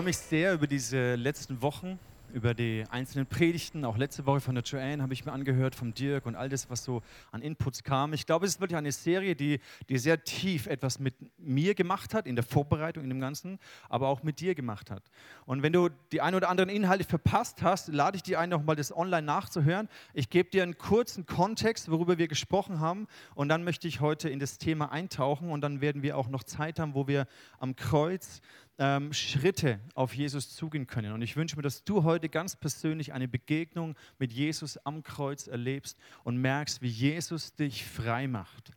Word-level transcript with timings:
freue 0.00 0.06
mich 0.06 0.16
sehr 0.16 0.54
über 0.54 0.66
diese 0.66 1.14
letzten 1.14 1.60
Wochen, 1.60 1.98
über 2.32 2.54
die 2.54 2.84
einzelnen 2.88 3.26
Predigten. 3.26 3.84
Auch 3.84 3.98
letzte 3.98 4.24
Woche 4.24 4.40
von 4.40 4.54
der 4.54 4.64
Joanne 4.64 5.02
habe 5.02 5.12
ich 5.12 5.26
mir 5.26 5.32
angehört, 5.32 5.74
vom 5.74 5.92
Dirk 5.92 6.24
und 6.24 6.36
all 6.36 6.48
das, 6.48 6.70
was 6.70 6.84
so 6.84 7.02
an 7.32 7.42
Inputs 7.42 7.84
kam. 7.84 8.14
Ich 8.14 8.24
glaube, 8.24 8.46
es 8.46 8.54
ist 8.54 8.60
wirklich 8.60 8.78
eine 8.78 8.92
Serie, 8.92 9.36
die, 9.36 9.60
die 9.90 9.98
sehr 9.98 10.24
tief 10.24 10.66
etwas 10.68 11.00
mit 11.00 11.14
mir 11.36 11.74
gemacht 11.74 12.14
hat, 12.14 12.26
in 12.26 12.34
der 12.34 12.44
Vorbereitung, 12.44 13.04
in 13.04 13.10
dem 13.10 13.20
Ganzen, 13.20 13.58
aber 13.90 14.08
auch 14.08 14.22
mit 14.22 14.40
dir 14.40 14.54
gemacht 14.54 14.90
hat. 14.90 15.02
Und 15.44 15.62
wenn 15.62 15.74
du 15.74 15.90
die 16.12 16.22
ein 16.22 16.34
oder 16.34 16.48
anderen 16.48 16.70
Inhalte 16.70 17.04
verpasst 17.04 17.62
hast, 17.62 17.88
lade 17.88 18.16
ich 18.16 18.22
dir 18.22 18.40
ein, 18.40 18.48
nochmal 18.48 18.76
das 18.76 18.96
online 18.96 19.26
nachzuhören. 19.26 19.90
Ich 20.14 20.30
gebe 20.30 20.48
dir 20.48 20.62
einen 20.62 20.78
kurzen 20.78 21.26
Kontext, 21.26 21.90
worüber 21.90 22.16
wir 22.16 22.28
gesprochen 22.28 22.80
haben. 22.80 23.06
Und 23.34 23.50
dann 23.50 23.64
möchte 23.64 23.86
ich 23.86 24.00
heute 24.00 24.30
in 24.30 24.38
das 24.38 24.56
Thema 24.56 24.92
eintauchen. 24.92 25.50
Und 25.50 25.60
dann 25.60 25.82
werden 25.82 26.02
wir 26.02 26.16
auch 26.16 26.28
noch 26.28 26.44
Zeit 26.44 26.78
haben, 26.78 26.94
wo 26.94 27.06
wir 27.06 27.26
am 27.58 27.76
Kreuz 27.76 28.40
ähm, 28.80 29.12
Schritte 29.12 29.78
auf 29.94 30.14
Jesus 30.14 30.56
zugehen 30.56 30.86
können. 30.86 31.12
Und 31.12 31.20
ich 31.20 31.36
wünsche 31.36 31.54
mir, 31.54 31.62
dass 31.62 31.84
du 31.84 32.02
heute 32.02 32.30
ganz 32.30 32.56
persönlich 32.56 33.12
eine 33.12 33.28
Begegnung 33.28 33.94
mit 34.18 34.32
Jesus 34.32 34.78
am 34.78 35.02
Kreuz 35.02 35.46
erlebst 35.46 35.98
und 36.24 36.38
merkst, 36.38 36.80
wie 36.80 36.88
Jesus 36.88 37.54
dich 37.54 37.84
frei 37.84 38.26
macht. 38.26 38.72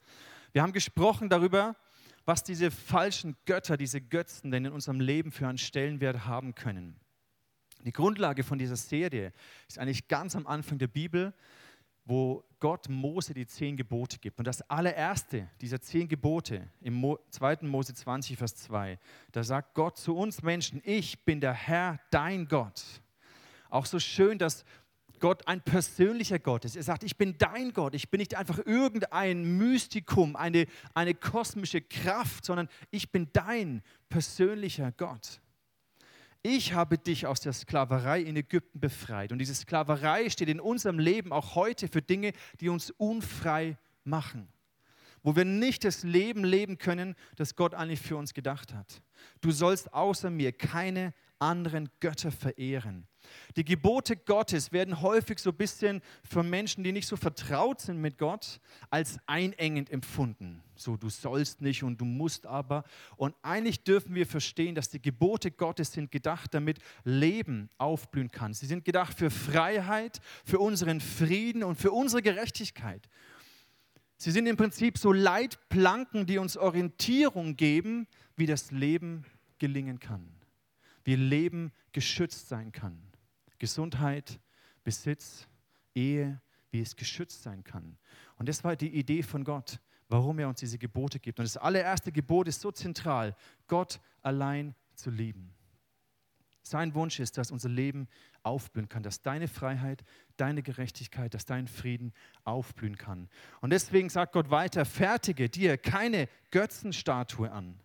Wir 0.52 0.62
haben 0.62 0.74
gesprochen 0.74 1.30
darüber, 1.30 1.78
was 2.26 2.44
diese 2.44 2.70
falschen 2.70 3.38
Götter, 3.46 3.78
diese 3.78 4.02
Götzen 4.02 4.52
denn 4.52 4.66
in 4.66 4.74
unserem 4.74 5.00
Leben 5.00 5.32
für 5.32 5.48
einen 5.48 5.58
Stellenwert 5.58 6.26
haben 6.26 6.54
können. 6.54 6.98
Die 7.86 7.94
Grundlage 7.94 8.44
von 8.44 8.58
dieser 8.58 8.76
Serie 8.76 9.32
ist 9.68 9.80
eigentlich 9.80 10.08
ganz 10.10 10.36
am 10.36 10.48
Anfang 10.48 10.78
der 10.78 10.88
Bibel 10.88 11.34
wo 12.06 12.44
Gott 12.64 12.88
Mose 12.88 13.34
die 13.34 13.46
zehn 13.46 13.76
Gebote 13.76 14.20
gibt. 14.20 14.40
Und 14.40 14.48
das 14.48 14.62
allererste 14.70 15.50
dieser 15.60 15.82
zehn 15.82 16.08
Gebote 16.08 16.70
im 16.80 16.94
Mo 16.94 17.20
2. 17.32 17.58
Mose 17.64 17.94
20, 17.94 18.38
Vers 18.38 18.56
2, 18.56 18.98
da 19.34 19.44
sagt 19.44 19.74
Gott 19.74 19.98
zu 19.98 20.16
uns 20.16 20.42
Menschen, 20.42 20.82
ich 20.86 21.26
bin 21.26 21.42
der 21.42 21.52
Herr, 21.52 22.00
dein 22.10 22.48
Gott. 22.48 22.82
Auch 23.70 23.86
so 23.86 24.00
schön, 24.00 24.38
dass 24.38 24.64
Gott 25.20 25.46
ein 25.46 25.60
persönlicher 25.60 26.40
Gott 26.40 26.64
ist. 26.64 26.78
Er 26.78 26.84
sagt, 26.84 27.04
ich 27.04 27.18
bin 27.18 27.38
dein 27.38 27.74
Gott. 27.74 27.96
Ich 27.96 28.10
bin 28.10 28.20
nicht 28.20 28.36
einfach 28.36 28.60
irgendein 28.66 29.44
Mystikum, 29.58 30.38
eine, 30.38 30.66
eine 30.94 31.16
kosmische 31.16 31.82
Kraft, 31.82 32.46
sondern 32.46 32.70
ich 32.92 33.12
bin 33.12 33.28
dein 33.34 33.84
persönlicher 34.08 34.94
Gott 34.94 35.42
ich 36.44 36.74
habe 36.74 36.98
dich 36.98 37.26
aus 37.26 37.40
der 37.40 37.54
Sklaverei 37.54 38.22
in 38.22 38.36
Ägypten 38.36 38.80
befreit. 38.80 39.32
Und 39.32 39.40
diese 39.40 39.56
Sklaverei 39.56 40.30
steht 40.30 40.50
in 40.50 40.60
unserem 40.60 41.00
Leben 41.00 41.32
auch 41.32 41.56
heute 41.56 41.88
für 41.88 42.02
Dinge, 42.02 42.34
die 42.60 42.68
uns 42.68 42.92
unfrei 42.92 43.78
machen. 44.04 44.50
Wo 45.24 45.38
wir 45.38 45.46
nicht 45.46 45.86
das 45.86 46.04
Leben 46.04 46.44
leben 46.44 46.78
können, 46.78 47.16
das 47.38 47.56
Gott 47.56 47.74
eigentlich 47.74 48.02
für 48.02 48.18
uns 48.18 48.34
gedacht 48.34 48.74
hat. 48.74 49.02
Du 49.40 49.52
sollst 49.52 49.94
außer 49.94 50.30
mir 50.30 50.52
keine 50.52 51.14
anderen 51.44 51.90
Götter 52.00 52.32
verehren. 52.32 53.08
Die 53.56 53.66
Gebote 53.66 54.16
Gottes 54.16 54.72
werden 54.72 55.02
häufig 55.02 55.40
so 55.40 55.52
ein 55.52 55.56
bisschen 55.56 56.02
für 56.24 56.44
Menschen, 56.44 56.84
die 56.84 56.92
nicht 56.92 57.08
so 57.08 57.16
vertraut 57.16 57.82
sind 57.82 58.00
mit 58.00 58.18
Gott, 58.18 58.60
als 58.90 59.18
einengend 59.26 59.90
empfunden. 59.90 60.64
So, 60.76 60.98
du 60.98 61.10
sollst 61.10 61.62
nicht 61.62 61.84
und 61.84 62.00
du 62.00 62.06
musst 62.06 62.46
aber. 62.46 62.84
Und 63.16 63.36
eigentlich 63.42 63.84
dürfen 63.84 64.16
wir 64.16 64.26
verstehen, 64.26 64.76
dass 64.76 64.90
die 64.90 65.02
Gebote 65.02 65.52
Gottes 65.52 65.92
sind 65.92 66.12
gedacht, 66.12 66.54
damit 66.54 66.80
Leben 67.04 67.70
aufblühen 67.78 68.32
kann. 68.32 68.54
Sie 68.54 68.66
sind 68.66 68.86
gedacht 68.86 69.18
für 69.18 69.30
Freiheit, 69.30 70.20
für 70.46 70.60
unseren 70.60 71.00
Frieden 71.00 71.64
und 71.64 71.76
für 71.76 71.92
unsere 71.92 72.22
Gerechtigkeit. 72.22 73.08
Sie 74.18 74.32
sind 74.32 74.48
im 74.48 74.58
Prinzip 74.58 74.98
so 74.98 75.12
Leitplanken, 75.12 76.26
die 76.26 76.38
uns 76.38 76.58
Orientierung 76.58 77.56
geben, 77.56 78.08
wie 78.36 78.46
das 78.46 78.72
Leben 78.72 79.26
gelingen 79.60 80.00
kann 80.00 80.43
wie 81.04 81.16
Leben 81.16 81.72
geschützt 81.92 82.48
sein 82.48 82.72
kann. 82.72 83.02
Gesundheit, 83.60 84.40
Besitz, 84.84 85.48
Ehe, 85.96 86.42
wie 86.72 86.82
es 86.82 86.96
geschützt 86.96 87.44
sein 87.44 87.64
kann. 87.64 87.98
Und 88.38 88.50
das 88.50 88.64
war 88.64 88.76
die 88.76 88.94
Idee 88.94 89.24
von 89.24 89.44
Gott, 89.44 89.80
warum 90.10 90.40
er 90.40 90.50
uns 90.50 90.60
diese 90.60 90.78
Gebote 90.78 91.20
gibt. 91.20 91.40
Und 91.40 91.46
das 91.46 91.58
allererste 91.58 92.12
Gebot 92.12 92.48
ist 92.48 92.62
so 92.62 92.72
zentral, 92.72 93.36
Gott 93.68 94.00
allein 94.22 94.76
zu 94.96 95.10
lieben. 95.10 95.54
Sein 96.64 96.96
Wunsch 96.96 97.20
ist, 97.20 97.38
dass 97.38 97.52
unser 97.52 97.70
Leben 97.70 98.08
aufblühen 98.42 98.88
kann, 98.88 99.04
dass 99.04 99.22
deine 99.22 99.50
Freiheit, 99.50 100.04
deine 100.38 100.64
Gerechtigkeit, 100.64 101.34
dass 101.34 101.46
dein 101.46 101.68
Frieden 101.68 102.14
aufblühen 102.46 102.98
kann. 102.98 103.30
Und 103.60 103.72
deswegen 103.72 104.10
sagt 104.10 104.32
Gott 104.32 104.50
weiter, 104.50 104.86
fertige 104.86 105.50
dir 105.50 105.78
keine 105.78 106.30
Götzenstatue 106.52 107.52
an, 107.52 107.80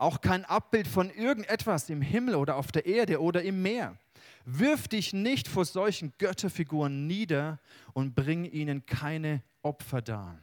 auch 0.00 0.20
kein 0.20 0.44
Abbild 0.44 0.88
von 0.88 1.10
irgendetwas 1.10 1.90
im 1.90 2.00
Himmel 2.00 2.34
oder 2.34 2.56
auf 2.56 2.72
der 2.72 2.86
Erde 2.86 3.20
oder 3.20 3.42
im 3.42 3.60
Meer. 3.62 3.98
Wirf 4.46 4.88
dich 4.88 5.12
nicht 5.12 5.46
vor 5.46 5.64
solchen 5.64 6.12
Götterfiguren 6.18 7.06
nieder 7.06 7.58
und 7.92 8.14
bring 8.14 8.44
ihnen 8.44 8.86
keine 8.86 9.42
Opfer 9.62 10.00
dar. 10.00 10.38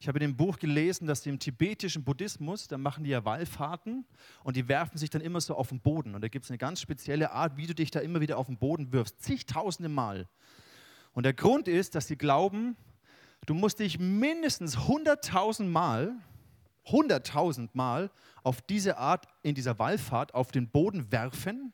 Ich 0.00 0.08
habe 0.08 0.18
in 0.18 0.30
dem 0.32 0.36
Buch 0.36 0.58
gelesen, 0.58 1.06
dass 1.06 1.24
im 1.26 1.38
tibetischen 1.38 2.02
Buddhismus, 2.04 2.66
da 2.66 2.78
machen 2.78 3.04
die 3.04 3.10
ja 3.10 3.24
Wallfahrten 3.24 4.06
und 4.42 4.56
die 4.56 4.68
werfen 4.68 4.98
sich 4.98 5.10
dann 5.10 5.22
immer 5.22 5.40
so 5.40 5.54
auf 5.54 5.68
den 5.68 5.80
Boden. 5.80 6.14
Und 6.14 6.22
da 6.22 6.28
gibt 6.28 6.44
es 6.44 6.50
eine 6.50 6.58
ganz 6.58 6.80
spezielle 6.80 7.30
Art, 7.30 7.56
wie 7.56 7.66
du 7.66 7.74
dich 7.74 7.90
da 7.90 8.00
immer 8.00 8.20
wieder 8.20 8.38
auf 8.38 8.46
den 8.46 8.58
Boden 8.58 8.92
wirfst, 8.92 9.22
zigtausende 9.22 9.88
Mal. 9.88 10.28
Und 11.12 11.24
der 11.24 11.34
Grund 11.34 11.68
ist, 11.68 11.94
dass 11.94 12.06
sie 12.06 12.16
glauben, 12.16 12.76
du 13.46 13.54
musst 13.54 13.78
dich 13.78 13.98
mindestens 13.98 14.76
100.000 14.76 15.64
Mal 15.64 16.14
100.000 16.86 17.70
Mal 17.72 18.10
auf 18.42 18.62
diese 18.62 18.98
Art 18.98 19.26
in 19.42 19.54
dieser 19.54 19.78
Wallfahrt 19.78 20.34
auf 20.34 20.52
den 20.52 20.68
Boden 20.68 21.10
werfen, 21.10 21.72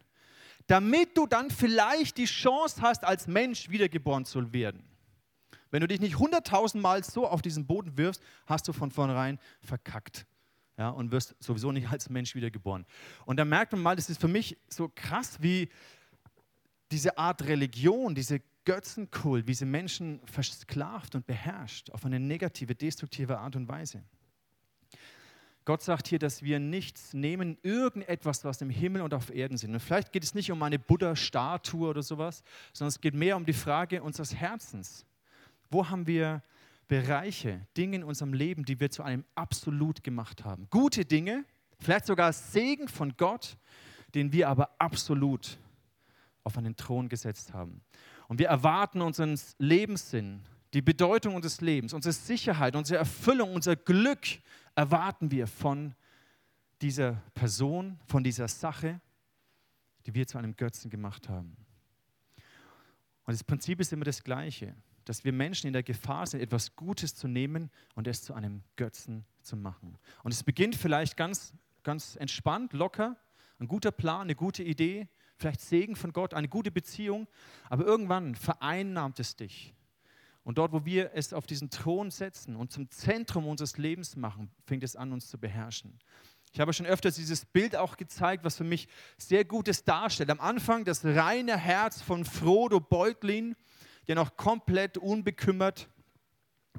damit 0.67 1.17
du 1.17 1.27
dann 1.27 1.51
vielleicht 1.51 2.17
die 2.17 2.27
Chance 2.27 2.81
hast, 2.81 3.05
als 3.05 3.27
Mensch 3.27 3.71
wiedergeboren 3.71 4.25
zu 4.25 4.53
werden. 4.53 4.85
Wenn 5.71 5.81
du 5.81 5.89
dich 5.89 6.01
nicht 6.01 6.17
100.000 6.17 6.79
Mal 6.79 7.05
so 7.05 7.27
auf 7.27 7.43
diesen 7.43 7.67
Boden 7.67 7.97
wirfst, 7.97 8.23
hast 8.47 8.67
du 8.69 8.73
von 8.73 8.91
vornherein 8.91 9.39
verkackt. 9.63 10.27
Ja, 10.77 10.89
und 10.89 11.13
wirst 11.13 11.35
sowieso 11.41 11.73
nicht 11.73 11.91
als 11.91 12.09
Mensch 12.09 12.35
wiedergeboren. 12.35 12.87
Und 13.27 13.37
da 13.37 13.45
merkt 13.45 13.73
man 13.73 13.83
mal, 13.83 13.97
das 13.97 14.09
ist 14.09 14.21
für 14.21 14.29
mich 14.29 14.57
so 14.69 14.91
krass, 14.95 15.37
wie 15.43 15.69
diese 16.91 17.19
Art 17.19 17.43
Religion, 17.43 18.15
diese 18.15 18.41
Götzenkult, 18.65 19.47
wie 19.47 19.55
sie 19.55 19.67
Menschen 19.67 20.21
versklavt 20.25 21.15
und 21.15 21.27
beherrscht 21.27 21.91
auf 21.91 22.05
eine 22.05 22.19
negative, 22.19 22.75
destruktive 22.75 23.39
Art 23.39 23.57
und 23.57 23.69
Weise. 23.69 24.03
Gott 25.71 25.83
sagt 25.83 26.09
hier, 26.09 26.19
dass 26.19 26.43
wir 26.43 26.59
nichts 26.59 27.15
nehmen, 27.15 27.57
irgendetwas, 27.63 28.43
was 28.43 28.61
im 28.61 28.71
Himmel 28.71 29.03
und 29.03 29.15
auf 29.15 29.33
Erden 29.33 29.57
sind. 29.57 29.73
Und 29.73 29.79
vielleicht 29.79 30.11
geht 30.11 30.25
es 30.25 30.35
nicht 30.35 30.51
um 30.51 30.61
eine 30.65 30.81
Buddha-Statue 30.81 31.89
oder 31.89 32.03
sowas, 32.03 32.43
sondern 32.73 32.89
es 32.89 33.01
geht 33.01 33.15
mehr 33.15 33.37
um 33.37 33.47
die 33.47 33.53
Frage 33.53 34.03
unseres 34.03 34.35
Herzens. 34.35 35.07
Wo 35.71 35.89
haben 35.89 36.09
wir 36.09 36.43
Bereiche, 36.89 37.69
Dinge 37.77 37.99
in 37.99 38.03
unserem 38.03 38.33
Leben, 38.33 38.65
die 38.65 38.81
wir 38.81 38.91
zu 38.91 39.05
einem 39.05 39.25
Absolut 39.37 40.03
gemacht 40.03 40.45
haben? 40.45 40.67
Gute 40.71 41.05
Dinge, 41.05 41.45
vielleicht 41.79 42.07
sogar 42.07 42.33
Segen 42.33 42.89
von 42.89 43.17
Gott, 43.17 43.57
den 44.17 44.33
wir 44.33 44.49
aber 44.49 44.71
absolut 44.81 45.57
auf 46.43 46.59
einen 46.59 46.75
Thron 46.75 47.09
gesetzt 47.09 47.55
haben. 47.55 47.81
Und 48.27 48.41
wir 48.41 48.49
erwarten 48.49 49.03
unseren 49.03 49.39
Lebenssinn, 49.59 50.41
die 50.75 50.83
Bedeutung 50.83 51.37
unseres 51.37 51.61
Lebens, 51.61 51.93
unsere 51.93 52.13
Sicherheit, 52.13 52.75
unsere 52.75 52.99
Erfüllung, 52.99 53.55
unser 53.55 53.77
Glück 53.77 54.27
erwarten 54.75 55.31
wir 55.31 55.47
von 55.47 55.95
dieser 56.81 57.23
Person, 57.35 57.99
von 58.07 58.25
dieser 58.25 58.49
Sache, 58.49 59.01
die 60.07 60.15
wir 60.15 60.27
zu 60.27 60.39
einem 60.39 60.57
Götzen 60.57 60.91
gemacht 60.91 61.29
haben. 61.29 61.57
Und 63.25 63.33
das 63.33 63.45
Prinzip 63.45 63.81
ist 63.81 63.93
immer 63.93 64.05
das 64.05 64.25
gleiche, 64.25 64.75
dass 65.05 65.25
wir 65.25 65.33
Menschen 65.33 65.67
in 65.67 65.73
der 65.73 65.83
Gefahr 65.83 66.27
sind, 66.27 66.41
etwas 66.41 66.75
Gutes 66.77 67.15
zu 67.15 67.29
nehmen 67.29 67.71
und 67.95 68.07
es 68.07 68.23
zu 68.23 68.35
einem 68.35 68.63
Götzen 68.77 69.25
zu 69.43 69.57
machen. 69.57 69.99
Und 70.23 70.33
es 70.33 70.43
beginnt 70.43 70.77
vielleicht 70.77 71.17
ganz, 71.17 71.53
ganz 71.83 72.17
entspannt, 72.17 72.73
locker, 72.73 73.17
ein 73.59 73.69
guter 73.69 73.93
Plan, 73.93 74.23
eine 74.23 74.35
gute 74.35 74.63
Idee, 74.63 75.09
vielleicht 75.37 75.61
Segen 75.61 75.97
von 75.97 76.13
Gott, 76.13 76.35
eine 76.35 76.49
gute 76.49 76.71
Beziehung, 76.71 77.29
aber 77.69 77.85
irgendwann 77.85 78.35
vereinnahmt 78.35 79.21
es 79.21 79.37
dich 79.37 79.75
und 80.43 80.59
dort, 80.59 80.73
wo 80.73 80.85
wir 80.85 81.11
es 81.15 81.33
auf 81.33 81.47
diesen 81.47 81.71
Thron 81.71 82.11
setzen 82.11 82.57
und 82.57 82.73
zum 82.73 82.91
Zentrum 82.91 83.47
unseres 83.47 83.77
Lebens 83.77 84.17
machen, 84.17 84.51
fängt 84.65 84.83
es 84.83 84.97
an, 84.97 85.13
uns 85.13 85.29
zu 85.29 85.39
beherrschen. 85.39 85.99
Ich 86.53 86.61
habe 86.61 86.73
schon 86.73 86.87
öfters 86.87 87.15
dieses 87.15 87.45
Bild 87.45 87.77
auch 87.77 87.97
gezeigt, 87.97 88.43
was 88.45 88.57
für 88.57 88.65
mich 88.65 88.89
sehr 89.17 89.45
Gutes 89.45 89.85
darstellt. 89.85 90.31
Am 90.31 90.41
Anfang 90.41 90.85
das 90.85 91.05
reine 91.05 91.57
Herz 91.57 92.03
von 92.03 92.25
Frodo 92.25 92.81
Beutlin, 92.81 93.55
der 94.09 94.17
noch 94.17 94.37
komplett 94.37 94.99
unbekümmert 94.99 95.89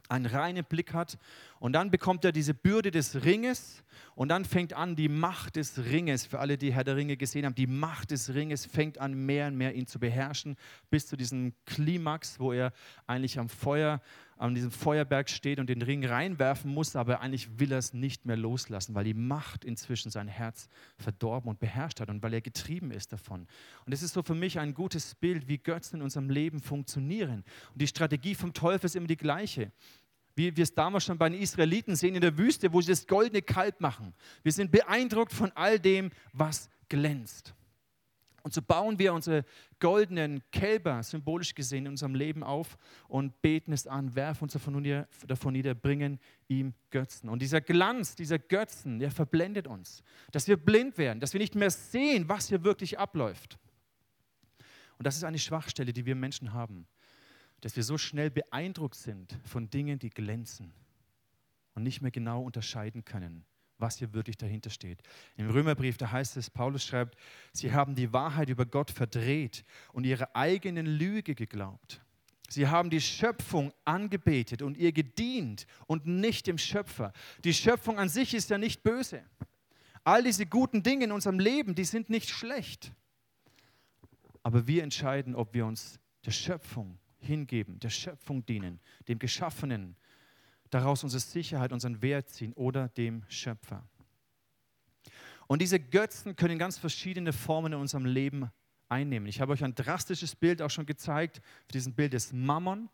einen 0.09 0.25
reinen 0.25 0.65
Blick 0.65 0.93
hat. 0.93 1.17
Und 1.61 1.73
dann 1.73 1.91
bekommt 1.91 2.25
er 2.25 2.31
diese 2.31 2.55
Bürde 2.55 2.89
des 2.89 3.23
Ringes 3.23 3.83
und 4.15 4.29
dann 4.29 4.45
fängt 4.45 4.73
an 4.73 4.95
die 4.95 5.09
Macht 5.09 5.57
des 5.57 5.77
Ringes, 5.77 6.25
für 6.25 6.39
alle, 6.39 6.57
die 6.57 6.73
Herr 6.73 6.83
der 6.83 6.95
Ringe 6.95 7.17
gesehen 7.17 7.45
haben, 7.45 7.53
die 7.53 7.67
Macht 7.67 8.09
des 8.09 8.33
Ringes 8.33 8.65
fängt 8.65 8.97
an 8.97 9.13
mehr 9.13 9.45
und 9.45 9.57
mehr 9.57 9.75
ihn 9.75 9.85
zu 9.85 9.99
beherrschen, 9.99 10.57
bis 10.89 11.05
zu 11.05 11.15
diesem 11.15 11.53
Klimax, 11.67 12.39
wo 12.39 12.51
er 12.51 12.73
eigentlich 13.05 13.37
am 13.37 13.47
Feuer, 13.47 14.01
an 14.37 14.55
diesem 14.55 14.71
Feuerberg 14.71 15.29
steht 15.29 15.59
und 15.59 15.69
den 15.69 15.83
Ring 15.83 16.03
reinwerfen 16.03 16.73
muss, 16.73 16.95
aber 16.95 17.21
eigentlich 17.21 17.59
will 17.59 17.71
er 17.71 17.77
es 17.77 17.93
nicht 17.93 18.25
mehr 18.25 18.37
loslassen, 18.37 18.95
weil 18.95 19.03
die 19.03 19.13
Macht 19.13 19.63
inzwischen 19.63 20.09
sein 20.09 20.27
Herz 20.27 20.67
verdorben 20.97 21.47
und 21.47 21.59
beherrscht 21.59 21.99
hat 21.99 22.09
und 22.09 22.23
weil 22.23 22.33
er 22.33 22.41
getrieben 22.41 22.89
ist 22.89 23.13
davon. 23.13 23.45
Und 23.85 23.93
es 23.93 24.01
ist 24.01 24.13
so 24.13 24.23
für 24.23 24.33
mich 24.33 24.57
ein 24.57 24.73
gutes 24.73 25.13
Bild, 25.13 25.47
wie 25.47 25.59
Götzen 25.59 25.97
in 25.97 26.01
unserem 26.01 26.31
Leben 26.31 26.59
funktionieren. 26.59 27.43
Und 27.73 27.83
die 27.83 27.87
Strategie 27.87 28.33
vom 28.33 28.51
Teufel 28.51 28.87
ist 28.87 28.95
immer 28.95 29.05
die 29.05 29.15
gleiche. 29.15 29.71
Wie 30.35 30.55
wir 30.55 30.63
es 30.63 30.73
damals 30.73 31.05
schon 31.05 31.17
bei 31.17 31.29
den 31.29 31.39
Israeliten 31.39 31.95
sehen 31.95 32.15
in 32.15 32.21
der 32.21 32.37
Wüste, 32.37 32.71
wo 32.71 32.81
sie 32.81 32.91
das 32.91 33.07
goldene 33.07 33.41
Kalb 33.41 33.81
machen. 33.81 34.13
Wir 34.43 34.51
sind 34.51 34.71
beeindruckt 34.71 35.33
von 35.33 35.51
all 35.55 35.79
dem, 35.79 36.11
was 36.33 36.69
glänzt. 36.89 37.53
Und 38.43 38.53
so 38.53 38.61
bauen 38.61 38.97
wir 38.97 39.13
unsere 39.13 39.45
goldenen 39.79 40.41
Kälber, 40.51 41.03
symbolisch 41.03 41.53
gesehen, 41.53 41.85
in 41.85 41.91
unserem 41.91 42.15
Leben 42.15 42.43
auf 42.43 42.77
und 43.07 43.39
beten 43.41 43.71
es 43.71 43.85
an, 43.85 44.15
werfen 44.15 44.45
uns 44.45 44.53
davon 44.53 44.81
nieder, 44.81 45.07
davon 45.27 45.53
nieder, 45.53 45.75
bringen 45.75 46.19
ihm 46.47 46.73
Götzen. 46.89 47.29
Und 47.29 47.41
dieser 47.41 47.61
Glanz, 47.61 48.15
dieser 48.15 48.39
Götzen, 48.39 48.99
der 48.99 49.11
verblendet 49.11 49.67
uns, 49.67 50.03
dass 50.31 50.47
wir 50.47 50.57
blind 50.57 50.97
werden, 50.97 51.19
dass 51.19 51.33
wir 51.33 51.39
nicht 51.39 51.55
mehr 51.55 51.69
sehen, 51.69 52.29
was 52.29 52.49
hier 52.49 52.63
wirklich 52.63 52.97
abläuft. 52.97 53.59
Und 54.97 55.05
das 55.05 55.17
ist 55.17 55.23
eine 55.23 55.39
Schwachstelle, 55.39 55.93
die 55.93 56.05
wir 56.05 56.15
Menschen 56.15 56.53
haben 56.53 56.87
dass 57.61 57.75
wir 57.75 57.83
so 57.83 57.97
schnell 57.97 58.29
beeindruckt 58.29 58.95
sind 58.95 59.37
von 59.45 59.69
Dingen, 59.69 59.99
die 59.99 60.09
glänzen 60.09 60.73
und 61.73 61.83
nicht 61.83 62.01
mehr 62.01 62.11
genau 62.11 62.43
unterscheiden 62.43 63.05
können, 63.05 63.45
was 63.77 63.97
hier 63.97 64.13
wirklich 64.13 64.37
dahinter 64.37 64.69
steht. 64.69 65.01
Im 65.37 65.49
Römerbrief, 65.49 65.97
da 65.97 66.11
heißt 66.11 66.37
es, 66.37 66.49
Paulus 66.49 66.83
schreibt, 66.83 67.15
sie 67.53 67.71
haben 67.71 67.95
die 67.95 68.11
Wahrheit 68.11 68.49
über 68.49 68.65
Gott 68.65 68.91
verdreht 68.91 69.63
und 69.93 70.05
ihre 70.05 70.35
eigenen 70.35 70.85
Lüge 70.85 71.35
geglaubt. 71.35 72.01
Sie 72.49 72.67
haben 72.67 72.89
die 72.89 72.99
Schöpfung 72.99 73.71
angebetet 73.85 74.61
und 74.61 74.77
ihr 74.77 74.91
gedient 74.91 75.65
und 75.87 76.05
nicht 76.05 76.47
dem 76.47 76.57
Schöpfer. 76.57 77.13
Die 77.45 77.53
Schöpfung 77.53 77.97
an 77.97 78.09
sich 78.09 78.33
ist 78.33 78.49
ja 78.49 78.57
nicht 78.57 78.83
böse. 78.83 79.23
All 80.03 80.23
diese 80.23 80.45
guten 80.45 80.83
Dinge 80.83 81.05
in 81.05 81.11
unserem 81.13 81.39
Leben, 81.39 81.75
die 81.75 81.85
sind 81.85 82.09
nicht 82.09 82.29
schlecht. 82.29 82.91
Aber 84.43 84.67
wir 84.67 84.83
entscheiden, 84.83 85.35
ob 85.35 85.53
wir 85.53 85.65
uns 85.65 85.99
der 86.25 86.31
Schöpfung 86.31 86.97
hingeben, 87.21 87.79
der 87.79 87.89
Schöpfung 87.89 88.45
dienen, 88.45 88.79
dem 89.07 89.19
Geschaffenen, 89.19 89.95
daraus 90.69 91.03
unsere 91.03 91.21
Sicherheit, 91.21 91.71
unseren 91.71 92.01
Wert 92.01 92.29
ziehen 92.29 92.53
oder 92.53 92.87
dem 92.89 93.23
Schöpfer. 93.27 93.83
Und 95.47 95.61
diese 95.61 95.79
Götzen 95.79 96.35
können 96.35 96.57
ganz 96.57 96.77
verschiedene 96.77 97.33
Formen 97.33 97.73
in 97.73 97.79
unserem 97.79 98.05
Leben 98.05 98.49
einnehmen. 98.87 99.27
Ich 99.27 99.41
habe 99.41 99.53
euch 99.53 99.63
ein 99.63 99.75
drastisches 99.75 100.35
Bild 100.35 100.61
auch 100.61 100.69
schon 100.69 100.85
gezeigt, 100.85 101.41
für 101.65 101.73
diesen 101.73 101.93
Bild 101.93 102.13
des 102.13 102.31
Mammon. 102.31 102.89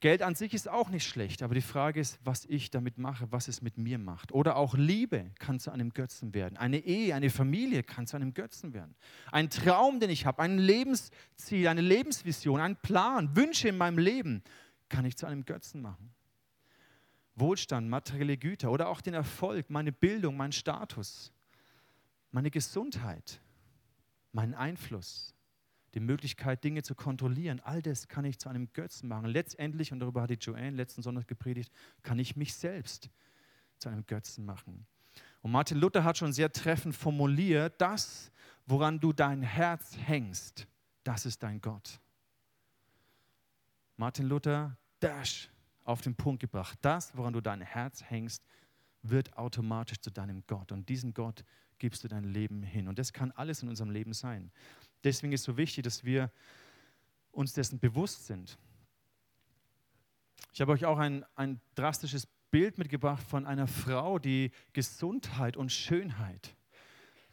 Geld 0.00 0.22
an 0.22 0.34
sich 0.34 0.54
ist 0.54 0.66
auch 0.66 0.88
nicht 0.88 1.06
schlecht, 1.06 1.42
aber 1.42 1.54
die 1.54 1.60
Frage 1.60 2.00
ist, 2.00 2.18
was 2.24 2.46
ich 2.46 2.70
damit 2.70 2.96
mache, 2.96 3.30
was 3.30 3.48
es 3.48 3.60
mit 3.60 3.76
mir 3.76 3.98
macht. 3.98 4.32
Oder 4.32 4.56
auch 4.56 4.74
Liebe 4.74 5.30
kann 5.38 5.60
zu 5.60 5.70
einem 5.70 5.90
Götzen 5.90 6.32
werden. 6.32 6.56
Eine 6.56 6.78
Ehe, 6.78 7.14
eine 7.14 7.28
Familie 7.28 7.82
kann 7.82 8.06
zu 8.06 8.16
einem 8.16 8.32
Götzen 8.32 8.72
werden. 8.72 8.94
Ein 9.30 9.50
Traum, 9.50 10.00
den 10.00 10.08
ich 10.08 10.24
habe, 10.24 10.42
ein 10.42 10.56
Lebensziel, 10.56 11.68
eine 11.68 11.82
Lebensvision, 11.82 12.60
ein 12.60 12.76
Plan, 12.76 13.36
Wünsche 13.36 13.68
in 13.68 13.76
meinem 13.76 13.98
Leben, 13.98 14.42
kann 14.88 15.04
ich 15.04 15.16
zu 15.16 15.26
einem 15.26 15.44
Götzen 15.44 15.82
machen. 15.82 16.14
Wohlstand, 17.34 17.88
materielle 17.88 18.38
Güter 18.38 18.70
oder 18.70 18.88
auch 18.88 19.02
den 19.02 19.14
Erfolg, 19.14 19.68
meine 19.68 19.92
Bildung, 19.92 20.34
mein 20.34 20.52
Status, 20.52 21.30
meine 22.30 22.50
Gesundheit, 22.50 23.40
meinen 24.32 24.54
Einfluss, 24.54 25.34
die 25.94 26.00
Möglichkeit, 26.00 26.62
Dinge 26.62 26.82
zu 26.82 26.94
kontrollieren, 26.94 27.60
all 27.60 27.82
das 27.82 28.08
kann 28.08 28.24
ich 28.24 28.38
zu 28.38 28.48
einem 28.48 28.72
Götzen 28.72 29.08
machen. 29.08 29.26
Letztendlich, 29.26 29.92
und 29.92 30.00
darüber 30.00 30.22
hat 30.22 30.30
die 30.30 30.34
Joanne 30.34 30.70
letzten 30.70 31.02
Sonntag 31.02 31.26
gepredigt, 31.26 31.72
kann 32.02 32.18
ich 32.18 32.36
mich 32.36 32.54
selbst 32.54 33.10
zu 33.78 33.88
einem 33.88 34.06
Götzen 34.06 34.44
machen. 34.44 34.86
Und 35.42 35.52
Martin 35.52 35.78
Luther 35.78 36.04
hat 36.04 36.18
schon 36.18 36.32
sehr 36.32 36.52
treffend 36.52 36.94
formuliert, 36.94 37.80
das, 37.80 38.30
woran 38.66 39.00
du 39.00 39.12
dein 39.12 39.42
Herz 39.42 39.96
hängst, 39.96 40.66
das 41.02 41.26
ist 41.26 41.42
dein 41.42 41.60
Gott. 41.60 41.98
Martin 43.96 44.26
Luther, 44.26 44.76
dash, 45.00 45.50
auf 45.84 46.00
den 46.02 46.14
Punkt 46.14 46.40
gebracht. 46.40 46.78
Das, 46.82 47.16
woran 47.16 47.32
du 47.32 47.40
dein 47.40 47.60
Herz 47.60 48.02
hängst, 48.02 48.44
wird 49.02 49.36
automatisch 49.36 50.00
zu 50.00 50.10
deinem 50.10 50.44
Gott. 50.46 50.72
Und 50.72 50.88
diesen 50.88 51.14
Gott 51.14 51.44
gibst 51.78 52.04
du 52.04 52.08
dein 52.08 52.24
Leben 52.24 52.62
hin. 52.62 52.88
Und 52.88 52.98
das 52.98 53.12
kann 53.12 53.32
alles 53.32 53.62
in 53.62 53.68
unserem 53.68 53.90
Leben 53.90 54.12
sein. 54.12 54.52
Deswegen 55.04 55.32
ist 55.32 55.40
es 55.40 55.46
so 55.46 55.56
wichtig, 55.56 55.84
dass 55.84 56.04
wir 56.04 56.30
uns 57.32 57.52
dessen 57.52 57.78
bewusst 57.78 58.26
sind. 58.26 58.58
Ich 60.52 60.60
habe 60.60 60.72
euch 60.72 60.84
auch 60.84 60.98
ein, 60.98 61.24
ein 61.36 61.60
drastisches 61.74 62.26
Bild 62.50 62.78
mitgebracht 62.78 63.22
von 63.22 63.46
einer 63.46 63.66
Frau, 63.66 64.18
die 64.18 64.50
Gesundheit 64.72 65.56
und 65.56 65.70
Schönheit 65.70 66.56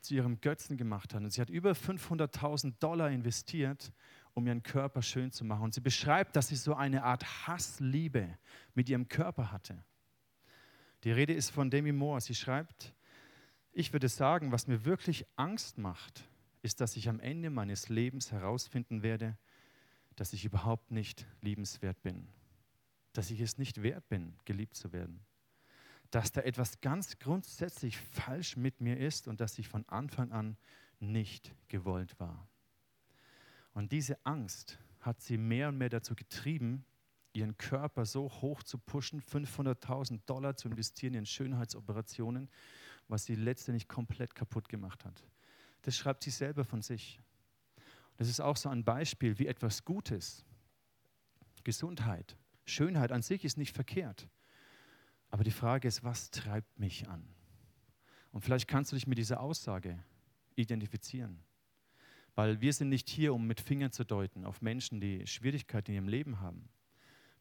zu 0.01 0.13
ihrem 0.13 0.39
Götzen 0.39 0.77
gemacht 0.77 1.13
hat. 1.13 1.23
Und 1.23 1.31
sie 1.31 1.41
hat 1.41 1.49
über 1.49 1.71
500.000 1.71 2.75
Dollar 2.79 3.09
investiert, 3.09 3.91
um 4.33 4.45
ihren 4.45 4.63
Körper 4.63 5.01
schön 5.01 5.31
zu 5.31 5.43
machen. 5.43 5.63
Und 5.63 5.73
sie 5.73 5.81
beschreibt, 5.81 6.35
dass 6.35 6.49
sie 6.49 6.55
so 6.55 6.75
eine 6.75 7.03
Art 7.03 7.47
Hassliebe 7.47 8.37
mit 8.75 8.87
ihrem 8.89 9.07
Körper 9.07 9.51
hatte. 9.51 9.83
Die 11.03 11.11
Rede 11.11 11.33
ist 11.33 11.49
von 11.49 11.69
Demi 11.69 11.91
Moore. 11.91 12.21
Sie 12.21 12.35
schreibt, 12.35 12.93
ich 13.71 13.93
würde 13.93 14.09
sagen, 14.09 14.51
was 14.51 14.67
mir 14.67 14.85
wirklich 14.85 15.25
Angst 15.35 15.77
macht, 15.77 16.23
ist, 16.67 16.81
dass 16.81 16.97
ich 16.97 17.07
am 17.07 17.21
Ende 17.21 17.49
meines 17.49 17.87
Lebens 17.87 18.33
herausfinden 18.33 19.01
werde, 19.01 19.37
dass 20.17 20.33
ich 20.33 20.43
überhaupt 20.43 20.91
nicht 20.91 21.25
liebenswert 21.39 22.01
bin, 22.03 22.27
dass 23.13 23.31
ich 23.31 23.39
es 23.39 23.57
nicht 23.57 23.83
wert 23.83 24.09
bin, 24.09 24.33
geliebt 24.43 24.75
zu 24.75 24.91
werden, 24.91 25.21
dass 26.11 26.33
da 26.33 26.41
etwas 26.41 26.81
ganz 26.81 27.19
grundsätzlich 27.19 27.97
falsch 27.97 28.57
mit 28.57 28.81
mir 28.81 28.97
ist 28.97 29.29
und 29.29 29.39
dass 29.39 29.57
ich 29.57 29.69
von 29.69 29.87
Anfang 29.87 30.33
an 30.33 30.57
nicht 30.99 31.55
gewollt 31.69 32.19
war. 32.19 32.49
Und 33.73 33.93
diese 33.93 34.25
Angst 34.25 34.77
hat 34.99 35.21
sie 35.21 35.37
mehr 35.37 35.69
und 35.69 35.77
mehr 35.77 35.89
dazu 35.89 36.15
getrieben, 36.15 36.83
ihren 37.31 37.57
Körper 37.57 38.05
so 38.05 38.29
hoch 38.41 38.61
zu 38.61 38.77
pushen, 38.77 39.21
500.000 39.21 40.19
Dollar 40.25 40.57
zu 40.57 40.67
investieren 40.67 41.13
in 41.13 41.25
Schönheitsoperationen, 41.25 42.49
was 43.07 43.23
sie 43.23 43.35
letztendlich 43.35 43.87
komplett 43.87 44.35
kaputt 44.35 44.67
gemacht 44.67 45.05
hat. 45.05 45.23
Das 45.81 45.95
schreibt 45.97 46.23
sie 46.23 46.31
selber 46.31 46.65
von 46.65 46.81
sich. 46.81 47.19
Das 48.17 48.27
ist 48.27 48.39
auch 48.39 48.57
so 48.57 48.69
ein 48.69 48.83
Beispiel, 48.83 49.37
wie 49.39 49.47
etwas 49.47 49.85
Gutes, 49.85 50.43
Gesundheit, 51.63 52.37
Schönheit 52.65 53.11
an 53.11 53.21
sich 53.21 53.45
ist 53.45 53.57
nicht 53.57 53.75
verkehrt. 53.75 54.27
Aber 55.29 55.43
die 55.43 55.51
Frage 55.51 55.87
ist, 55.87 56.03
was 56.03 56.31
treibt 56.31 56.79
mich 56.79 57.07
an? 57.07 57.27
Und 58.31 58.41
vielleicht 58.41 58.67
kannst 58.67 58.91
du 58.91 58.95
dich 58.95 59.07
mit 59.07 59.17
dieser 59.17 59.39
Aussage 59.39 60.03
identifizieren. 60.55 61.43
Weil 62.35 62.61
wir 62.61 62.71
sind 62.71 62.89
nicht 62.89 63.09
hier, 63.09 63.33
um 63.33 63.47
mit 63.47 63.59
Fingern 63.59 63.91
zu 63.91 64.03
deuten 64.03 64.45
auf 64.45 64.61
Menschen, 64.61 65.01
die 65.01 65.25
Schwierigkeiten 65.25 65.91
in 65.91 65.95
ihrem 65.95 66.07
Leben 66.07 66.39
haben. 66.39 66.69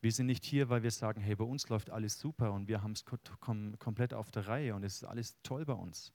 Wir 0.01 0.13
sind 0.13 0.27
nicht 0.27 0.45
hier, 0.45 0.69
weil 0.69 0.83
wir 0.83 0.91
sagen, 0.91 1.21
hey, 1.21 1.35
bei 1.35 1.45
uns 1.45 1.69
läuft 1.69 1.91
alles 1.91 2.19
super 2.19 2.53
und 2.53 2.69
wir 2.69 2.83
haben 2.83 2.93
es 2.93 3.05
komplett 3.05 4.15
auf 4.15 4.31
der 4.31 4.47
Reihe 4.47 4.75
und 4.75 4.85
es 4.85 4.97
ist 4.97 5.05
alles 5.05 5.37
toll 5.43 5.65
bei 5.65 5.73
uns. 5.73 6.13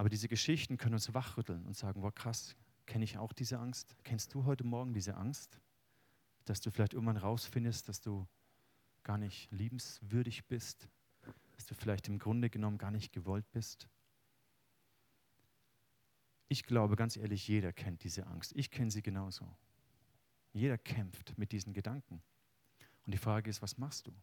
Aber 0.00 0.08
diese 0.08 0.28
Geschichten 0.28 0.78
können 0.78 0.94
uns 0.94 1.12
wachrütteln 1.12 1.66
und 1.66 1.76
sagen, 1.76 2.00
wow 2.00 2.14
krass, 2.14 2.56
kenne 2.86 3.04
ich 3.04 3.18
auch 3.18 3.34
diese 3.34 3.58
Angst? 3.58 3.94
Kennst 4.02 4.32
du 4.32 4.46
heute 4.46 4.64
Morgen 4.64 4.94
diese 4.94 5.14
Angst, 5.14 5.60
dass 6.46 6.62
du 6.62 6.70
vielleicht 6.70 6.94
irgendwann 6.94 7.18
rausfindest, 7.18 7.86
dass 7.86 8.00
du 8.00 8.26
gar 9.02 9.18
nicht 9.18 9.52
liebenswürdig 9.52 10.46
bist, 10.46 10.88
dass 11.52 11.66
du 11.66 11.74
vielleicht 11.74 12.08
im 12.08 12.18
Grunde 12.18 12.48
genommen 12.48 12.78
gar 12.78 12.90
nicht 12.90 13.12
gewollt 13.12 13.44
bist? 13.52 13.90
Ich 16.48 16.62
glaube 16.62 16.96
ganz 16.96 17.18
ehrlich, 17.18 17.46
jeder 17.46 17.74
kennt 17.74 18.02
diese 18.02 18.26
Angst. 18.26 18.52
Ich 18.56 18.70
kenne 18.70 18.90
sie 18.90 19.02
genauso. 19.02 19.54
Jeder 20.54 20.78
kämpft 20.78 21.36
mit 21.36 21.52
diesen 21.52 21.74
Gedanken. 21.74 22.22
Und 23.04 23.12
die 23.12 23.18
Frage 23.18 23.50
ist, 23.50 23.60
was 23.60 23.76
machst 23.76 24.06
du? 24.06 24.14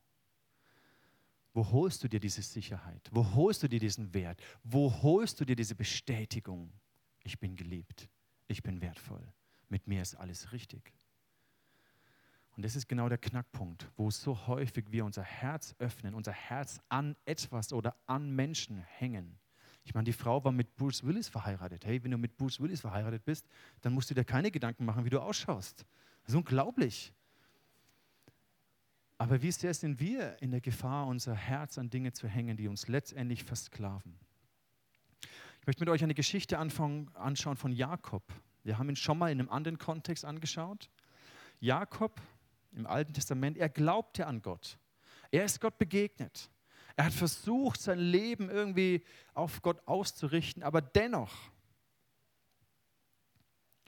Wo 1.58 1.72
holst 1.72 2.04
du 2.04 2.08
dir 2.08 2.20
diese 2.20 2.44
Sicherheit? 2.44 3.10
Wo 3.12 3.34
holst 3.34 3.64
du 3.64 3.68
dir 3.68 3.80
diesen 3.80 4.14
Wert? 4.14 4.40
Wo 4.64 4.94
holst 5.02 5.40
du 5.40 5.44
dir 5.44 5.56
diese 5.56 5.74
Bestätigung? 5.74 6.72
Ich 7.24 7.40
bin 7.40 7.56
geliebt, 7.56 8.08
ich 8.48 8.62
bin 8.62 8.80
wertvoll, 8.80 9.28
mit 9.68 9.88
mir 9.88 10.04
ist 10.04 10.14
alles 10.14 10.52
richtig. 10.52 10.94
Und 12.56 12.64
das 12.64 12.76
ist 12.76 12.88
genau 12.88 13.10
der 13.10 13.18
Knackpunkt, 13.18 13.90
wo 13.96 14.12
so 14.12 14.46
häufig 14.46 14.92
wir 14.92 15.04
unser 15.04 15.24
Herz 15.24 15.74
öffnen, 15.80 16.14
unser 16.14 16.32
Herz 16.32 16.80
an 16.90 17.16
etwas 17.26 17.74
oder 17.74 17.96
an 18.06 18.30
Menschen 18.30 18.78
hängen. 18.78 19.40
Ich 19.84 19.96
meine, 19.96 20.06
die 20.06 20.14
Frau 20.14 20.44
war 20.44 20.52
mit 20.52 20.76
Bruce 20.76 21.04
Willis 21.04 21.28
verheiratet. 21.28 21.88
Hey, 21.88 22.04
wenn 22.04 22.12
du 22.12 22.20
mit 22.20 22.38
Bruce 22.38 22.60
Willis 22.60 22.82
verheiratet 22.82 23.26
bist, 23.26 23.48
dann 23.82 23.94
musst 23.94 24.12
du 24.12 24.14
dir 24.14 24.26
keine 24.26 24.52
Gedanken 24.52 24.86
machen, 24.86 25.06
wie 25.06 25.10
du 25.10 25.20
ausschaust. 25.20 25.88
Das 26.22 26.34
ist 26.34 26.36
unglaublich. 26.36 27.16
Aber 29.18 29.42
wie 29.42 29.52
sehr 29.52 29.74
sind 29.74 30.00
wir 30.00 30.42
in 30.42 30.52
der 30.52 30.62
Gefahr, 30.62 31.08
unser 31.08 31.34
Herz 31.34 31.78
an 31.78 31.90
Dinge 31.90 32.14
zu 32.14 32.28
hängen, 32.28 32.56
die 32.56 32.68
uns 32.68 32.88
letztendlich 32.88 33.44
versklaven? 33.44 34.18
Ich 35.60 35.68
möchte 35.68 35.82
mit 35.82 35.90
euch 35.90 36.04
eine 36.04 36.14
Geschichte 36.14 36.60
anfangen, 36.60 37.10
anschauen 37.16 37.58
von 37.58 37.72
Jakob. 37.72 38.24
Wir 38.64 38.78
haben 38.78 38.90
ihn 38.90 38.96
schon 38.96 39.18
mal 39.18 39.32
in 39.32 39.40
einem 39.40 39.50
anderen 39.50 39.78
Kontext 39.78 40.24
angeschaut. 40.24 40.90
Jakob 41.60 42.22
im 42.74 42.86
Alten 42.86 43.14
Testament, 43.14 43.58
er 43.58 43.70
glaubte 43.70 44.28
an 44.28 44.42
Gott. 44.42 44.78
Er 45.32 45.46
ist 45.46 45.60
Gott 45.60 45.78
begegnet. 45.78 46.50
Er 46.96 47.06
hat 47.06 47.14
versucht, 47.14 47.82
sein 47.82 48.00
Leben 48.00 48.50
irgendwie 48.50 49.04
auf 49.34 49.62
Gott 49.62 49.82
auszurichten, 49.88 50.64
aber 50.64 50.82
dennoch 50.82 51.34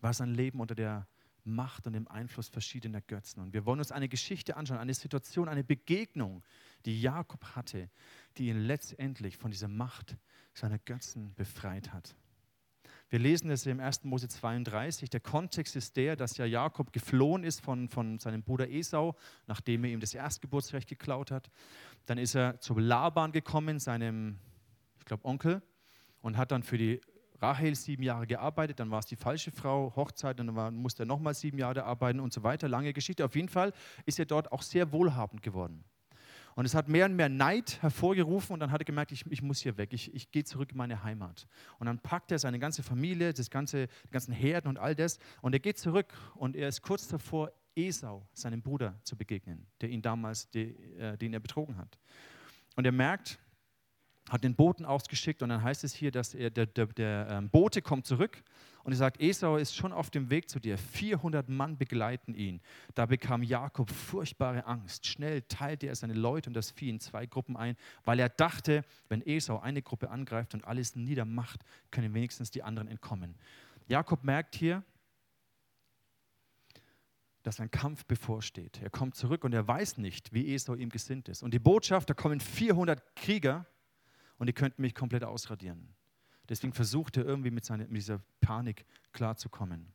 war 0.01 0.13
sein 0.13 0.33
Leben 0.33 0.59
unter 0.59 0.75
der 0.75 1.07
Macht 1.49 1.87
und 1.87 1.93
dem 1.93 2.07
Einfluss 2.07 2.49
verschiedener 2.49 3.01
Götzen. 3.01 3.41
Und 3.41 3.53
wir 3.53 3.65
wollen 3.65 3.79
uns 3.79 3.91
eine 3.91 4.07
Geschichte 4.07 4.55
anschauen, 4.55 4.79
eine 4.79 4.93
Situation, 4.93 5.49
eine 5.49 5.63
Begegnung, 5.63 6.43
die 6.85 7.01
Jakob 7.01 7.43
hatte, 7.55 7.89
die 8.37 8.49
ihn 8.49 8.61
letztendlich 8.61 9.37
von 9.37 9.51
dieser 9.51 9.67
Macht 9.67 10.17
seiner 10.53 10.79
Götzen 10.79 11.33
befreit 11.35 11.91
hat. 11.93 12.15
Wir 13.11 13.17
lesen 13.17 13.49
es 13.49 13.65
im 13.65 13.79
1. 13.79 14.03
Mose 14.03 14.27
32. 14.27 15.09
Der 15.09 15.19
Kontext 15.19 15.75
ist 15.75 15.97
der, 15.97 16.15
dass 16.15 16.37
ja 16.37 16.45
Jakob 16.45 16.93
geflohen 16.93 17.43
ist 17.43 17.59
von, 17.59 17.89
von 17.89 18.19
seinem 18.19 18.43
Bruder 18.43 18.69
Esau, 18.69 19.15
nachdem 19.47 19.83
er 19.83 19.91
ihm 19.91 19.99
das 19.99 20.13
Erstgeburtsrecht 20.13 20.87
geklaut 20.87 21.31
hat. 21.31 21.49
Dann 22.05 22.19
ist 22.19 22.35
er 22.35 22.59
zu 22.59 22.77
Laban 22.77 23.31
gekommen, 23.31 23.79
seinem, 23.79 24.37
ich 24.99 25.05
glaube, 25.05 25.25
Onkel, 25.25 25.63
und 26.21 26.37
hat 26.37 26.51
dann 26.51 26.61
für 26.61 26.77
die 26.77 27.01
Rahel 27.41 27.75
sieben 27.75 28.03
Jahre 28.03 28.27
gearbeitet, 28.27 28.79
dann 28.79 28.91
war 28.91 28.99
es 28.99 29.05
die 29.05 29.15
falsche 29.15 29.51
Frau, 29.51 29.93
Hochzeit, 29.95 30.39
dann 30.39 30.75
musste 30.75 31.03
er 31.03 31.05
nochmal 31.05 31.33
sieben 31.33 31.57
Jahre 31.57 31.83
arbeiten 31.83 32.19
und 32.19 32.33
so 32.33 32.43
weiter. 32.43 32.67
Lange 32.67 32.93
Geschichte. 32.93 33.25
Auf 33.25 33.35
jeden 33.35 33.49
Fall 33.49 33.73
ist 34.05 34.19
er 34.19 34.25
dort 34.25 34.51
auch 34.51 34.61
sehr 34.61 34.91
wohlhabend 34.91 35.41
geworden. 35.41 35.83
Und 36.55 36.65
es 36.65 36.75
hat 36.75 36.89
mehr 36.89 37.05
und 37.05 37.15
mehr 37.15 37.29
Neid 37.29 37.81
hervorgerufen 37.81 38.53
und 38.53 38.59
dann 38.59 38.71
hat 38.71 38.81
er 38.81 38.85
gemerkt, 38.85 39.11
ich, 39.11 39.25
ich 39.27 39.41
muss 39.41 39.61
hier 39.61 39.77
weg, 39.77 39.93
ich, 39.93 40.13
ich 40.13 40.31
gehe 40.31 40.43
zurück 40.43 40.71
in 40.71 40.77
meine 40.77 41.03
Heimat. 41.03 41.47
Und 41.77 41.87
dann 41.87 41.99
packt 41.99 42.31
er 42.31 42.39
seine 42.39 42.59
ganze 42.59 42.83
Familie, 42.83 43.33
das 43.33 43.49
ganze, 43.49 43.87
die 43.87 44.11
ganzen 44.11 44.33
Herden 44.33 44.67
und 44.67 44.77
all 44.77 44.93
das 44.93 45.19
und 45.41 45.53
er 45.53 45.59
geht 45.59 45.77
zurück 45.77 46.13
und 46.35 46.55
er 46.55 46.67
ist 46.67 46.81
kurz 46.81 47.07
davor, 47.07 47.51
Esau, 47.75 48.27
seinem 48.33 48.61
Bruder, 48.61 48.99
zu 49.03 49.15
begegnen, 49.15 49.67
der 49.79 49.89
ihn 49.89 50.01
damals, 50.01 50.49
die, 50.49 50.75
äh, 50.97 51.17
den 51.17 51.33
er 51.33 51.39
betrogen 51.39 51.77
hat. 51.77 51.97
Und 52.75 52.85
er 52.85 52.91
merkt, 52.91 53.39
hat 54.29 54.43
den 54.43 54.55
Boten 54.55 54.85
ausgeschickt 54.85 55.41
und 55.41 55.49
dann 55.49 55.63
heißt 55.63 55.83
es 55.83 55.93
hier, 55.93 56.11
dass 56.11 56.33
er, 56.33 56.49
der, 56.49 56.67
der, 56.67 56.85
der 56.87 57.27
ähm, 57.29 57.49
Bote 57.49 57.81
kommt 57.81 58.05
zurück 58.05 58.43
und 58.83 58.93
er 58.93 58.97
sagt, 58.97 59.21
Esau 59.21 59.57
ist 59.57 59.75
schon 59.75 59.91
auf 59.91 60.09
dem 60.09 60.29
Weg 60.29 60.49
zu 60.49 60.59
dir. 60.59 60.77
400 60.77 61.49
Mann 61.49 61.77
begleiten 61.77 62.33
ihn. 62.33 62.61
Da 62.95 63.05
bekam 63.05 63.43
Jakob 63.43 63.89
furchtbare 63.89 64.65
Angst. 64.65 65.05
Schnell 65.05 65.41
teilte 65.43 65.87
er 65.87 65.95
seine 65.95 66.13
Leute 66.13 66.49
und 66.49 66.53
das 66.53 66.71
Vieh 66.71 66.89
in 66.89 66.99
zwei 66.99 67.25
Gruppen 67.25 67.57
ein, 67.57 67.75
weil 68.05 68.19
er 68.19 68.29
dachte, 68.29 68.83
wenn 69.09 69.21
Esau 69.25 69.59
eine 69.59 69.81
Gruppe 69.81 70.09
angreift 70.09 70.53
und 70.53 70.65
alles 70.65 70.95
niedermacht, 70.95 71.63
können 71.91 72.13
wenigstens 72.13 72.51
die 72.51 72.63
anderen 72.63 72.87
entkommen. 72.87 73.35
Jakob 73.87 74.23
merkt 74.23 74.55
hier, 74.55 74.83
dass 77.43 77.59
ein 77.59 77.71
Kampf 77.71 78.05
bevorsteht. 78.05 78.81
Er 78.81 78.89
kommt 78.89 79.15
zurück 79.15 79.43
und 79.43 79.53
er 79.53 79.67
weiß 79.67 79.97
nicht, 79.97 80.33
wie 80.33 80.53
Esau 80.53 80.75
ihm 80.75 80.89
gesinnt 80.89 81.29
ist. 81.29 81.41
Und 81.41 81.53
die 81.53 81.59
Botschaft, 81.59 82.09
da 82.09 82.13
kommen 82.13 82.39
400 82.39 83.15
Krieger 83.15 83.65
und 84.39 84.47
die 84.47 84.53
könnten 84.53 84.81
mich 84.81 84.95
komplett 84.95 85.23
ausradieren. 85.23 85.93
Deswegen 86.47 86.73
versucht 86.73 87.17
er 87.17 87.25
irgendwie 87.25 87.51
mit, 87.51 87.63
seiner, 87.63 87.85
mit 87.85 87.97
dieser 87.97 88.19
Panik 88.41 88.85
klarzukommen. 89.11 89.93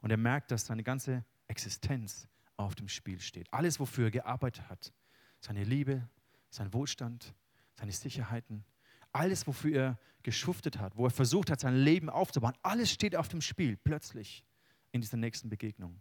Und 0.00 0.10
er 0.10 0.16
merkt, 0.16 0.50
dass 0.50 0.66
seine 0.66 0.82
ganze 0.82 1.24
Existenz 1.46 2.26
auf 2.56 2.74
dem 2.74 2.88
Spiel 2.88 3.20
steht. 3.20 3.52
Alles, 3.52 3.78
wofür 3.78 4.06
er 4.06 4.10
gearbeitet 4.10 4.68
hat, 4.68 4.92
seine 5.38 5.62
Liebe, 5.62 6.08
sein 6.50 6.72
Wohlstand, 6.72 7.34
seine 7.74 7.92
Sicherheiten, 7.92 8.64
alles, 9.12 9.46
wofür 9.46 9.76
er 9.76 9.98
geschuftet 10.22 10.78
hat, 10.78 10.96
wo 10.96 11.04
er 11.04 11.10
versucht 11.10 11.50
hat, 11.50 11.60
sein 11.60 11.76
Leben 11.76 12.08
aufzubauen, 12.08 12.54
alles 12.62 12.90
steht 12.90 13.14
auf 13.14 13.28
dem 13.28 13.40
Spiel, 13.40 13.76
plötzlich 13.76 14.44
in 14.90 15.00
dieser 15.00 15.18
nächsten 15.18 15.48
Begegnung. 15.48 16.00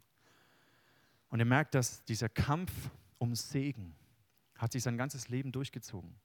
Und 1.29 1.39
er 1.39 1.45
merkt, 1.45 1.75
dass 1.75 2.03
dieser 2.05 2.29
Kampf 2.29 2.71
um 3.17 3.36
Segen 3.36 3.95
hat 4.57 4.71
sich 4.71 4.83
sein 4.83 4.98
ganzes 4.98 5.29
Leben 5.29 5.51
durchgezogen. 5.51 6.15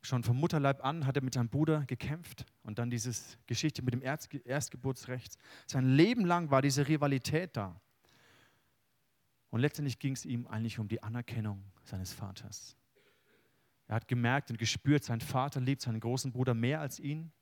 Schon 0.00 0.22
vom 0.22 0.38
Mutterleib 0.38 0.84
an 0.84 1.06
hat 1.06 1.16
er 1.16 1.22
mit 1.22 1.34
seinem 1.34 1.48
Bruder 1.48 1.84
gekämpft 1.86 2.46
und 2.62 2.78
dann 2.78 2.88
diese 2.88 3.12
Geschichte 3.46 3.82
mit 3.82 3.94
dem 3.94 4.02
Erstgeburtsrecht. 4.02 5.36
Sein 5.66 5.96
Leben 5.96 6.24
lang 6.24 6.50
war 6.50 6.62
diese 6.62 6.86
Rivalität 6.86 7.56
da. 7.56 7.80
Und 9.50 9.60
letztendlich 9.60 9.98
ging 9.98 10.12
es 10.12 10.24
ihm 10.24 10.46
eigentlich 10.46 10.78
um 10.78 10.88
die 10.88 11.02
Anerkennung 11.02 11.64
seines 11.82 12.12
Vaters. 12.12 12.76
Er 13.88 13.96
hat 13.96 14.06
gemerkt 14.06 14.50
und 14.50 14.58
gespürt, 14.58 15.02
sein 15.02 15.20
Vater 15.20 15.60
liebt 15.60 15.82
seinen 15.82 16.00
großen 16.00 16.30
Bruder 16.30 16.54
mehr 16.54 16.80
als 16.80 17.00
ihn. 17.00 17.32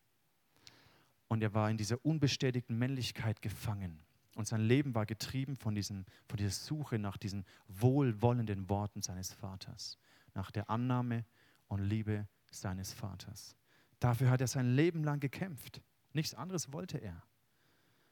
Und 1.28 1.42
er 1.42 1.52
war 1.52 1.68
in 1.68 1.76
dieser 1.76 2.04
unbestätigten 2.04 2.78
Männlichkeit 2.78 3.42
gefangen. 3.42 4.00
Und 4.36 4.46
sein 4.46 4.60
Leben 4.60 4.94
war 4.94 5.06
getrieben 5.06 5.56
von, 5.56 5.74
diesem, 5.74 6.04
von 6.28 6.36
dieser 6.36 6.50
Suche 6.50 6.98
nach 6.98 7.16
diesen 7.16 7.44
wohlwollenden 7.68 8.68
Worten 8.68 9.02
seines 9.02 9.32
Vaters, 9.32 9.98
nach 10.34 10.50
der 10.50 10.70
Annahme 10.70 11.24
und 11.68 11.80
Liebe 11.80 12.28
seines 12.60 12.92
Vaters. 12.92 13.56
Dafür 13.98 14.30
hat 14.30 14.40
er 14.40 14.46
sein 14.46 14.74
Leben 14.74 15.04
lang 15.04 15.20
gekämpft. 15.20 15.82
Nichts 16.12 16.34
anderes 16.34 16.72
wollte 16.72 16.98
er. 16.98 17.22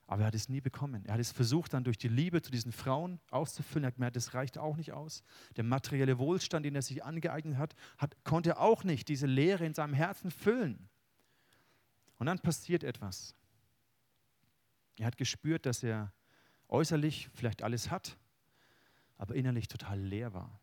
Aber 0.07 0.23
er 0.23 0.27
hat 0.27 0.35
es 0.35 0.49
nie 0.49 0.61
bekommen. 0.61 1.05
Er 1.07 1.15
hat 1.15 1.21
es 1.21 1.33
versucht, 1.33 1.73
dann 1.73 1.85
durch 1.85 1.97
die 1.97 2.09
Liebe 2.09 2.43
zu 2.43 2.51
diesen 2.51 2.73
Frauen 2.73 3.21
auszufüllen. 3.31 3.85
Er 3.85 3.89
hat 3.89 3.95
gemerkt, 3.95 4.17
das 4.17 4.35
reicht 4.35 4.59
auch 4.59 4.77
nicht 4.77 4.93
aus. 4.93 5.23
Der 5.57 5.65
materielle 5.65 6.19
Wohlstand, 6.19 6.67
den 6.67 6.75
er 6.75 6.83
sich 6.83 7.03
angeeignet 7.03 7.57
hat, 7.57 7.75
hat 7.97 8.17
konnte 8.25 8.59
auch 8.59 8.85
nicht 8.85 9.09
diese 9.09 9.27
Leere 9.27 9.65
in 9.65 9.75
seinem 9.75 9.95
Herzen 9.95 10.31
füllen. 10.31 10.89
Und 12.19 12.27
dann 12.27 12.39
passiert 12.39 12.85
etwas. 12.85 13.35
Er 14.99 15.07
hat 15.07 15.17
gespürt, 15.17 15.67
dass 15.67 15.83
er 15.83 16.13
äußerlich 16.69 17.31
vielleicht 17.35 17.63
alles 17.63 17.91
hat, 17.91 18.19
aber 19.17 19.35
innerlich 19.35 19.69
total 19.69 19.99
leer 19.99 20.35
war. 20.35 20.61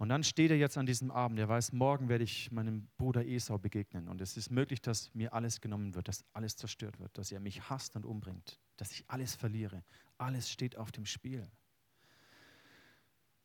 Und 0.00 0.08
dann 0.08 0.24
steht 0.24 0.50
er 0.50 0.56
jetzt 0.56 0.78
an 0.78 0.86
diesem 0.86 1.10
Abend. 1.10 1.38
Er 1.38 1.50
weiß, 1.50 1.72
morgen 1.72 2.08
werde 2.08 2.24
ich 2.24 2.50
meinem 2.50 2.88
Bruder 2.96 3.22
Esau 3.26 3.58
begegnen. 3.58 4.08
Und 4.08 4.22
es 4.22 4.38
ist 4.38 4.48
möglich, 4.50 4.80
dass 4.80 5.14
mir 5.14 5.34
alles 5.34 5.60
genommen 5.60 5.94
wird, 5.94 6.08
dass 6.08 6.24
alles 6.32 6.56
zerstört 6.56 6.98
wird, 6.98 7.18
dass 7.18 7.30
er 7.30 7.38
mich 7.38 7.68
hasst 7.68 7.96
und 7.96 8.06
umbringt, 8.06 8.58
dass 8.78 8.92
ich 8.92 9.04
alles 9.08 9.34
verliere. 9.34 9.84
Alles 10.16 10.50
steht 10.50 10.78
auf 10.78 10.90
dem 10.90 11.04
Spiel. 11.04 11.46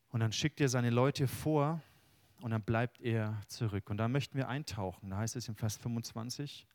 Und 0.07 0.21
dann 0.21 0.31
schickt 0.31 0.61
er 0.61 0.69
seine 0.69 0.91
Leute 0.91 1.27
vor 1.27 1.81
und 2.39 2.51
dann 2.51 2.63
bleibt 2.63 3.01
er 3.01 3.41
zurück. 3.47 3.89
Und 3.89 3.97
da 3.97 4.07
möchten 4.07 4.37
wir 4.37 4.47
eintauchen. 4.47 5.09
Da 5.09 5.17
heißt 5.17 5.35
es 5.35 5.49
im 5.49 5.57
Vers 5.57 5.75
25, 5.75 6.65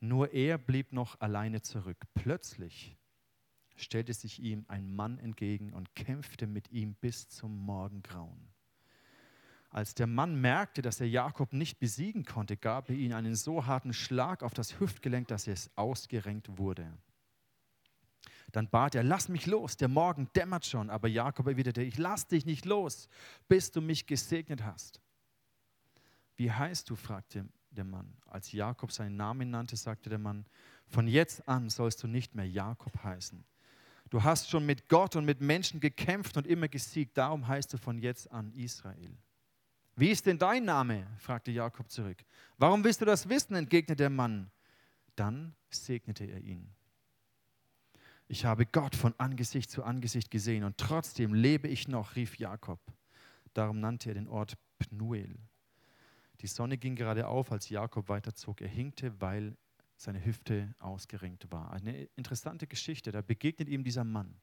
nur 0.00 0.32
er 0.32 0.56
blieb 0.56 0.90
noch 0.90 1.20
alleine 1.20 1.60
zurück. 1.60 2.02
Plötzlich 2.14 2.96
stellte 3.76 4.14
sich 4.14 4.40
ihm 4.40 4.64
ein 4.68 4.90
Mann 4.90 5.18
entgegen 5.18 5.74
und 5.74 5.94
kämpfte 5.94 6.46
mit 6.46 6.70
ihm 6.70 6.94
bis 6.94 7.28
zum 7.28 7.54
Morgengrauen. 7.54 8.51
Als 9.72 9.94
der 9.94 10.06
Mann 10.06 10.38
merkte, 10.38 10.82
dass 10.82 11.00
er 11.00 11.08
Jakob 11.08 11.54
nicht 11.54 11.78
besiegen 11.78 12.26
konnte, 12.26 12.58
gab 12.58 12.90
er 12.90 12.94
ihm 12.94 13.14
einen 13.14 13.34
so 13.34 13.64
harten 13.64 13.94
Schlag 13.94 14.42
auf 14.42 14.52
das 14.52 14.78
Hüftgelenk, 14.78 15.28
dass 15.28 15.46
es 15.46 15.70
ausgerenkt 15.76 16.58
wurde. 16.58 16.92
Dann 18.52 18.68
bat 18.68 18.94
er, 18.94 19.02
lass 19.02 19.30
mich 19.30 19.46
los, 19.46 19.78
der 19.78 19.88
Morgen 19.88 20.28
dämmert 20.36 20.66
schon. 20.66 20.90
Aber 20.90 21.08
Jakob 21.08 21.46
erwiderte, 21.46 21.82
ich 21.82 21.96
lass 21.96 22.28
dich 22.28 22.44
nicht 22.44 22.66
los, 22.66 23.08
bis 23.48 23.70
du 23.70 23.80
mich 23.80 24.06
gesegnet 24.06 24.62
hast. 24.62 25.00
Wie 26.36 26.52
heißt 26.52 26.90
du? 26.90 26.94
fragte 26.94 27.48
der 27.70 27.84
Mann. 27.84 28.14
Als 28.26 28.52
Jakob 28.52 28.92
seinen 28.92 29.16
Namen 29.16 29.50
nannte, 29.50 29.76
sagte 29.76 30.10
der 30.10 30.18
Mann, 30.18 30.44
von 30.86 31.08
jetzt 31.08 31.48
an 31.48 31.70
sollst 31.70 32.02
du 32.02 32.08
nicht 32.08 32.34
mehr 32.34 32.46
Jakob 32.46 33.02
heißen. 33.02 33.42
Du 34.10 34.22
hast 34.22 34.50
schon 34.50 34.66
mit 34.66 34.90
Gott 34.90 35.16
und 35.16 35.24
mit 35.24 35.40
Menschen 35.40 35.80
gekämpft 35.80 36.36
und 36.36 36.46
immer 36.46 36.68
gesiegt, 36.68 37.16
darum 37.16 37.48
heißt 37.48 37.72
du 37.72 37.78
von 37.78 37.98
jetzt 37.98 38.30
an 38.30 38.52
Israel. 38.52 39.16
Wie 39.94 40.10
ist 40.10 40.26
denn 40.26 40.38
dein 40.38 40.64
Name? 40.64 41.06
fragte 41.18 41.50
Jakob 41.50 41.90
zurück. 41.90 42.18
Warum 42.58 42.82
willst 42.82 43.00
du 43.00 43.04
das 43.04 43.28
wissen? 43.28 43.54
entgegnete 43.54 43.96
der 43.96 44.10
Mann. 44.10 44.50
Dann 45.16 45.54
segnete 45.70 46.24
er 46.24 46.40
ihn. 46.40 46.74
Ich 48.28 48.46
habe 48.46 48.64
Gott 48.64 48.96
von 48.96 49.14
Angesicht 49.18 49.70
zu 49.70 49.84
Angesicht 49.84 50.30
gesehen 50.30 50.64
und 50.64 50.78
trotzdem 50.78 51.34
lebe 51.34 51.68
ich 51.68 51.88
noch, 51.88 52.16
rief 52.16 52.38
Jakob. 52.38 52.80
Darum 53.52 53.80
nannte 53.80 54.10
er 54.10 54.14
den 54.14 54.28
Ort 54.28 54.56
Pnuel. 54.78 55.36
Die 56.40 56.46
Sonne 56.46 56.78
ging 56.78 56.96
gerade 56.96 57.28
auf, 57.28 57.52
als 57.52 57.68
Jakob 57.68 58.08
weiterzog. 58.08 58.62
Er 58.62 58.68
hinkte, 58.68 59.20
weil 59.20 59.56
seine 59.96 60.24
Hüfte 60.24 60.74
ausgerenkt 60.78 61.52
war. 61.52 61.72
Eine 61.72 62.04
interessante 62.16 62.66
Geschichte. 62.66 63.12
Da 63.12 63.20
begegnet 63.20 63.68
ihm 63.68 63.84
dieser 63.84 64.04
Mann. 64.04 64.34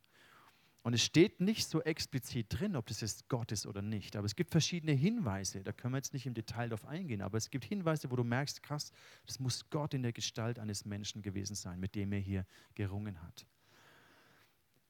Und 0.81 0.93
es 0.93 1.03
steht 1.03 1.41
nicht 1.41 1.67
so 1.67 1.81
explizit 1.81 2.47
drin, 2.49 2.75
ob 2.77 2.85
das 2.87 3.01
jetzt 3.01 3.27
Gott 3.27 3.51
ist 3.51 3.67
oder 3.67 3.81
nicht. 3.81 4.15
Aber 4.15 4.25
es 4.25 4.35
gibt 4.35 4.49
verschiedene 4.49 4.93
Hinweise. 4.93 5.61
Da 5.61 5.73
können 5.73 5.93
wir 5.93 5.97
jetzt 5.97 6.13
nicht 6.13 6.25
im 6.25 6.33
Detail 6.33 6.69
darauf 6.69 6.85
eingehen. 6.85 7.21
Aber 7.21 7.37
es 7.37 7.49
gibt 7.49 7.65
Hinweise, 7.65 8.09
wo 8.11 8.15
du 8.15 8.23
merkst, 8.23 8.63
krass, 8.63 8.93
das 9.25 9.39
muss 9.39 9.69
Gott 9.69 9.93
in 9.93 10.03
der 10.03 10.13
Gestalt 10.13 10.57
eines 10.57 10.85
Menschen 10.85 11.21
gewesen 11.21 11.55
sein, 11.55 11.79
mit 11.79 11.95
dem 11.95 12.13
er 12.13 12.19
hier 12.19 12.45
gerungen 12.75 13.21
hat. 13.21 13.45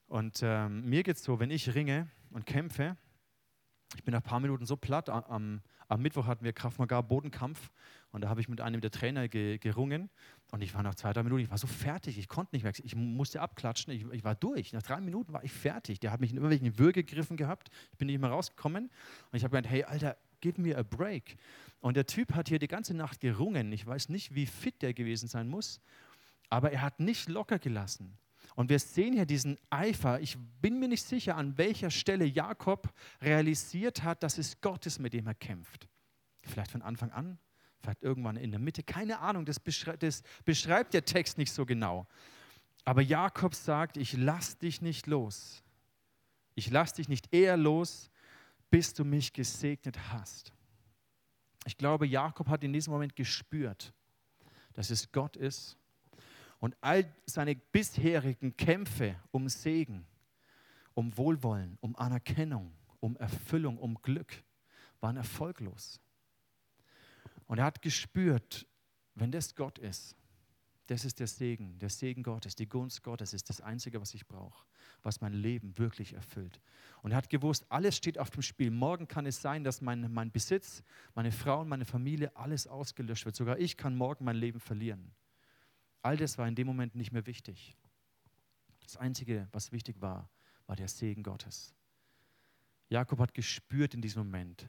Und 0.06 0.40
ähm, 0.42 0.84
mir 0.88 1.02
geht 1.02 1.16
es 1.16 1.24
so, 1.24 1.40
wenn 1.40 1.50
ich 1.50 1.74
ringe 1.74 2.08
und 2.30 2.46
kämpfe, 2.46 2.96
Ich 3.96 4.04
bin 4.04 4.12
nach 4.12 4.20
ein 4.20 4.24
paar 4.24 4.40
Minuten 4.40 4.66
so 4.66 4.76
platt. 4.76 5.08
Am, 5.08 5.60
am 5.88 6.02
Mittwoch 6.02 6.26
hatten 6.26 6.44
wir 6.44 6.52
Kraft 6.52 6.78
Magar 6.78 7.02
Bodenkampf 7.02 7.70
und 8.12 8.22
da 8.22 8.28
habe 8.28 8.40
ich 8.40 8.48
mit 8.48 8.60
einem 8.60 8.80
der 8.80 8.92
Trainer 8.92 9.28
ge, 9.28 9.58
gerungen 9.58 10.08
und 10.50 10.62
ich 10.62 10.74
war 10.74 10.82
nach 10.82 10.94
zwei, 10.94 11.12
drei 11.12 11.22
Minuten, 11.22 11.42
ich 11.42 11.50
war 11.50 11.58
so 11.58 11.66
fertig, 11.66 12.18
ich 12.18 12.28
konnte 12.28 12.54
nicht 12.54 12.64
mehr, 12.64 12.72
ich 12.76 12.96
musste 12.96 13.40
abklatschen, 13.40 13.92
ich, 13.92 14.04
ich, 14.10 14.24
war 14.24 14.34
durch. 14.34 14.72
Nach 14.72 14.82
drei 14.82 15.00
Minuten 15.00 15.32
war 15.32 15.44
ich 15.44 15.52
fertig. 15.52 16.00
Der 16.00 16.10
hat 16.10 16.20
mich 16.20 16.30
in 16.30 16.38
irgendwelchen 16.38 16.78
Würge 16.78 17.04
gegriffen 17.04 17.36
gehabt, 17.36 17.70
ich 17.92 17.98
bin 17.98 18.06
nicht 18.06 18.20
mehr 18.20 18.30
rausgekommen 18.30 18.90
und 19.30 19.36
ich 19.36 19.44
habe 19.44 19.56
gedacht, 19.56 19.72
hey 19.72 19.84
Alter, 19.84 20.16
give 20.40 20.60
me 20.60 20.76
a 20.76 20.82
break. 20.82 21.36
Und 21.80 21.96
der 21.96 22.06
Typ 22.06 22.34
hat 22.34 22.48
hier 22.48 22.58
die 22.58 22.68
ganze 22.68 22.94
Nacht 22.94 23.20
gerungen. 23.20 23.72
Ich 23.72 23.86
weiß 23.86 24.08
nicht, 24.08 24.34
wie 24.34 24.46
fit 24.46 24.82
der 24.82 24.92
gewesen 24.92 25.28
sein 25.28 25.48
muss, 25.48 25.80
aber 26.48 26.72
er 26.72 26.82
hat 26.82 26.98
nicht 26.98 27.28
locker 27.28 27.58
gelassen. 27.58 28.18
Und 28.56 28.68
wir 28.68 28.80
sehen 28.80 29.14
hier 29.14 29.26
diesen 29.26 29.56
Eifer. 29.70 30.20
Ich 30.20 30.36
bin 30.60 30.80
mir 30.80 30.88
nicht 30.88 31.04
sicher, 31.04 31.36
an 31.36 31.56
welcher 31.56 31.90
Stelle 31.90 32.24
Jakob 32.24 32.92
realisiert 33.22 34.02
hat, 34.02 34.22
dass 34.22 34.38
es 34.38 34.60
Gott 34.60 34.84
ist, 34.86 34.98
mit 34.98 35.12
dem 35.12 35.26
er 35.28 35.34
kämpft. 35.34 35.88
Vielleicht 36.42 36.72
von 36.72 36.82
Anfang 36.82 37.12
an, 37.12 37.38
vielleicht 37.80 38.02
irgendwann 38.02 38.36
in 38.36 38.50
der 38.50 38.60
Mitte. 38.60 38.82
Keine 38.82 39.20
Ahnung, 39.20 39.44
das, 39.44 39.60
beschrei 39.60 39.96
das 39.96 40.22
beschreibt 40.44 40.94
der 40.94 41.04
Text 41.04 41.38
nicht 41.38 41.52
so 41.52 41.66
genau. 41.66 42.06
Aber 42.84 43.02
Jakob 43.02 43.54
sagt, 43.54 43.96
ich 43.96 44.14
lass 44.14 44.58
dich 44.58 44.82
nicht 44.82 45.06
los. 45.06 45.62
Ich 46.54 46.70
lass 46.70 46.94
dich 46.94 47.08
nicht 47.08 47.32
eher 47.32 47.56
los, 47.56 48.10
bis 48.70 48.94
du 48.94 49.04
mich 49.04 49.32
gesegnet 49.32 49.98
hast. 50.12 50.52
Ich 51.66 51.76
glaube, 51.76 52.06
Jakob 52.06 52.48
hat 52.48 52.64
in 52.64 52.72
diesem 52.72 52.92
Moment 52.92 53.16
gespürt, 53.16 53.92
dass 54.72 54.90
es 54.90 55.12
Gott 55.12 55.36
ist 55.36 55.76
und 56.58 56.76
all 56.80 57.10
seine 57.26 57.54
bisherigen 57.54 58.56
Kämpfe 58.56 59.16
um 59.30 59.48
Segen, 59.48 60.06
um 60.94 61.16
Wohlwollen, 61.16 61.76
um 61.80 61.96
Anerkennung, 61.96 62.72
um 63.00 63.16
Erfüllung, 63.16 63.78
um 63.78 64.00
Glück 64.02 64.42
waren 65.00 65.16
erfolglos. 65.16 66.00
Und 67.50 67.58
er 67.58 67.64
hat 67.64 67.82
gespürt, 67.82 68.64
wenn 69.16 69.32
das 69.32 69.56
Gott 69.56 69.76
ist, 69.80 70.14
das 70.86 71.04
ist 71.04 71.18
der 71.18 71.26
Segen, 71.26 71.80
der 71.80 71.88
Segen 71.88 72.22
Gottes, 72.22 72.54
die 72.54 72.68
Gunst 72.68 73.02
Gottes 73.02 73.32
ist 73.32 73.48
das 73.48 73.60
Einzige, 73.60 74.00
was 74.00 74.14
ich 74.14 74.28
brauche, 74.28 74.64
was 75.02 75.20
mein 75.20 75.32
Leben 75.32 75.76
wirklich 75.76 76.12
erfüllt. 76.12 76.60
Und 77.02 77.10
er 77.10 77.16
hat 77.16 77.28
gewusst, 77.28 77.66
alles 77.68 77.96
steht 77.96 78.18
auf 78.20 78.30
dem 78.30 78.42
Spiel. 78.42 78.70
Morgen 78.70 79.08
kann 79.08 79.26
es 79.26 79.42
sein, 79.42 79.64
dass 79.64 79.80
mein, 79.80 80.12
mein 80.12 80.30
Besitz, 80.30 80.84
meine 81.16 81.32
Frau 81.32 81.62
und 81.62 81.68
meine 81.68 81.84
Familie, 81.84 82.36
alles 82.36 82.68
ausgelöscht 82.68 83.24
wird. 83.24 83.34
Sogar 83.34 83.58
ich 83.58 83.76
kann 83.76 83.96
morgen 83.96 84.24
mein 84.24 84.36
Leben 84.36 84.60
verlieren. 84.60 85.10
All 86.02 86.16
das 86.16 86.38
war 86.38 86.46
in 86.46 86.54
dem 86.54 86.68
Moment 86.68 86.94
nicht 86.94 87.10
mehr 87.10 87.26
wichtig. 87.26 87.76
Das 88.84 88.96
Einzige, 88.96 89.48
was 89.50 89.72
wichtig 89.72 90.00
war, 90.00 90.30
war 90.68 90.76
der 90.76 90.86
Segen 90.86 91.24
Gottes. 91.24 91.74
Jakob 92.90 93.18
hat 93.18 93.34
gespürt 93.34 93.94
in 93.94 94.02
diesem 94.02 94.22
Moment, 94.22 94.68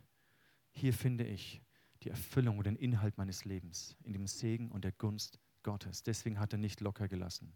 hier 0.71 0.93
finde 0.93 1.25
ich 1.25 1.61
die 2.03 2.09
Erfüllung 2.09 2.57
und 2.57 2.65
den 2.65 2.75
Inhalt 2.75 3.17
meines 3.17 3.45
Lebens, 3.45 3.95
in 4.03 4.13
dem 4.13 4.27
Segen 4.27 4.71
und 4.71 4.83
der 4.83 4.91
Gunst 4.91 5.39
Gottes. 5.63 6.03
Deswegen 6.03 6.39
hat 6.39 6.53
er 6.53 6.59
nicht 6.59 6.81
locker 6.81 7.07
gelassen. 7.07 7.53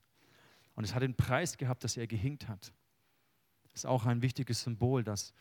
Und 0.76 0.84
es 0.84 0.94
hat 0.94 1.02
den 1.02 1.16
Preis 1.16 1.58
gehabt, 1.58 1.84
dass 1.84 1.98
er 1.98 2.08
gehinkt 2.08 2.48
hat. 2.48 2.74
Das 3.72 3.82
ist 3.82 3.86
auch 3.86 4.06
ein 4.06 4.22
wichtiges 4.22 4.62
Symbol, 4.62 5.04
dass 5.04 5.34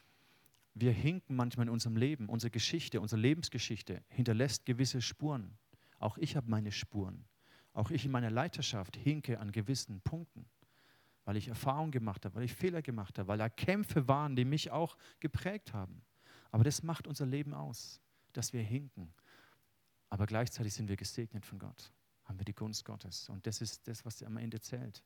wir 0.75 0.93
hinken 0.93 1.37
manchmal 1.37 1.67
in 1.67 1.73
unserem 1.73 1.97
Leben. 1.97 2.29
Unsere 2.29 2.51
Geschichte, 2.51 3.01
unsere 3.01 3.21
Lebensgeschichte 3.21 4.03
hinterlässt 4.09 4.67
gewisse 4.67 5.01
Spuren. 5.01 5.57
Auch 5.99 6.19
ich 6.19 6.37
habe 6.37 6.51
meine 6.51 6.73
Spuren. 6.73 7.25
Auch 7.73 7.91
ich 7.91 8.05
in 8.05 8.11
meiner 8.11 8.31
Leiterschaft 8.31 8.97
hinke 8.97 9.41
an 9.41 9.53
gewissen 9.53 10.01
Punkten, 10.01 10.47
weil 11.25 11.37
ich 11.37 11.49
Erfahrungen 11.49 11.91
gemacht 11.91 12.25
habe, 12.25 12.37
weil 12.37 12.45
ich 12.45 12.55
Fehler 12.55 12.83
gemacht 12.83 13.19
habe, 13.19 13.29
weil 13.29 13.39
da 13.39 13.49
Kämpfe 13.49 14.07
waren, 14.07 14.37
die 14.37 14.45
mich 14.45 14.71
auch 14.71 14.97
geprägt 15.21 15.73
haben. 15.73 16.03
Aber 16.53 16.63
das 16.63 16.85
macht 16.85 17.09
unser 17.09 17.27
Leben 17.27 17.53
aus, 17.53 18.01
dass 18.37 18.53
wir 18.53 18.63
hinken. 18.63 19.13
Aber 20.11 20.27
gleichzeitig 20.27 20.75
sind 20.75 20.89
wir 20.89 20.97
gesegnet 20.97 21.45
von 21.45 21.59
Gott, 21.59 21.93
haben 22.25 22.39
wir 22.39 22.45
die 22.45 22.55
Gunst 22.55 22.85
Gottes. 22.85 23.29
Und 23.29 23.47
das 23.47 23.61
ist 23.61 23.87
das, 23.89 24.05
was 24.05 24.23
am 24.23 24.37
Ende 24.37 24.61
zählt. 24.61 25.03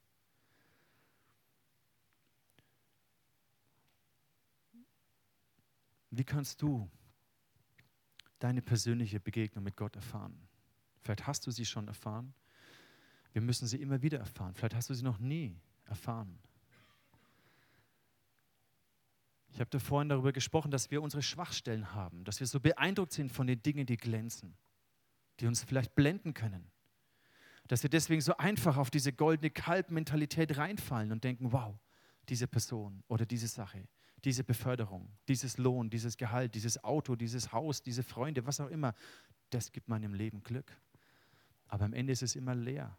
Wie 6.10 6.24
kannst 6.24 6.62
du 6.62 6.90
deine 8.38 8.62
persönliche 8.62 9.20
Begegnung 9.20 9.64
mit 9.64 9.76
Gott 9.76 9.94
erfahren? 9.96 10.48
Vielleicht 11.02 11.26
hast 11.26 11.46
du 11.46 11.50
sie 11.50 11.64
schon 11.64 11.86
erfahren, 11.88 12.34
wir 13.32 13.42
müssen 13.42 13.68
sie 13.68 13.80
immer 13.80 14.02
wieder 14.02 14.18
erfahren. 14.18 14.54
Vielleicht 14.54 14.74
hast 14.74 14.90
du 14.90 14.94
sie 14.94 15.04
noch 15.04 15.18
nie 15.18 15.56
erfahren. 15.84 16.38
Ich 19.58 19.60
habe 19.60 19.70
da 19.70 19.80
vorhin 19.80 20.08
darüber 20.08 20.32
gesprochen, 20.32 20.70
dass 20.70 20.92
wir 20.92 21.02
unsere 21.02 21.20
Schwachstellen 21.20 21.92
haben, 21.92 22.22
dass 22.22 22.38
wir 22.38 22.46
so 22.46 22.60
beeindruckt 22.60 23.12
sind 23.12 23.32
von 23.32 23.48
den 23.48 23.60
Dingen, 23.60 23.86
die 23.86 23.96
glänzen, 23.96 24.56
die 25.40 25.48
uns 25.48 25.64
vielleicht 25.64 25.96
blenden 25.96 26.32
können. 26.32 26.70
Dass 27.66 27.82
wir 27.82 27.90
deswegen 27.90 28.20
so 28.20 28.36
einfach 28.36 28.76
auf 28.76 28.88
diese 28.88 29.12
goldene 29.12 29.50
Kalbmentalität 29.50 30.56
reinfallen 30.56 31.10
und 31.10 31.24
denken, 31.24 31.50
wow, 31.50 31.76
diese 32.28 32.46
Person 32.46 33.02
oder 33.08 33.26
diese 33.26 33.48
Sache, 33.48 33.88
diese 34.24 34.44
Beförderung, 34.44 35.10
dieses 35.26 35.58
Lohn, 35.58 35.90
dieses 35.90 36.16
Gehalt, 36.16 36.54
dieses 36.54 36.84
Auto, 36.84 37.16
dieses 37.16 37.52
Haus, 37.52 37.82
diese 37.82 38.04
Freunde, 38.04 38.46
was 38.46 38.60
auch 38.60 38.68
immer, 38.68 38.94
das 39.50 39.72
gibt 39.72 39.88
meinem 39.88 40.14
Leben 40.14 40.40
Glück. 40.44 40.70
Aber 41.66 41.84
am 41.84 41.94
Ende 41.94 42.12
ist 42.12 42.22
es 42.22 42.36
immer 42.36 42.54
leer. 42.54 42.96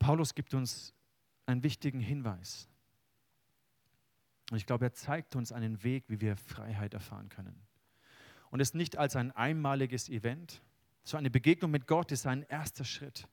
Paulus 0.00 0.34
gibt 0.34 0.54
uns 0.54 0.92
einen 1.46 1.62
wichtigen 1.62 2.00
Hinweis. 2.00 2.68
Und 4.50 4.56
ich 4.56 4.66
glaube, 4.66 4.86
er 4.86 4.92
zeigt 4.92 5.36
uns 5.36 5.52
einen 5.52 5.82
Weg, 5.82 6.04
wie 6.08 6.20
wir 6.20 6.36
Freiheit 6.36 6.94
erfahren 6.94 7.28
können. 7.28 7.66
Und 8.50 8.60
es 8.60 8.74
nicht 8.74 8.96
als 8.96 9.16
ein 9.16 9.32
einmaliges 9.32 10.08
Event. 10.08 10.62
So 11.02 11.16
eine 11.16 11.30
Begegnung 11.30 11.70
mit 11.70 11.86
Gott 11.86 12.12
ist 12.12 12.26
ein 12.26 12.42
erster 12.42 12.84
Schritt. 12.84 13.26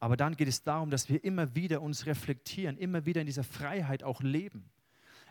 Aber 0.00 0.16
dann 0.16 0.36
geht 0.36 0.48
es 0.48 0.62
darum, 0.62 0.90
dass 0.90 1.08
wir 1.08 1.24
immer 1.24 1.54
wieder 1.54 1.80
uns 1.80 2.06
reflektieren, 2.06 2.76
immer 2.76 3.06
wieder 3.06 3.22
in 3.22 3.26
dieser 3.26 3.44
Freiheit 3.44 4.02
auch 4.02 4.20
leben. 4.20 4.70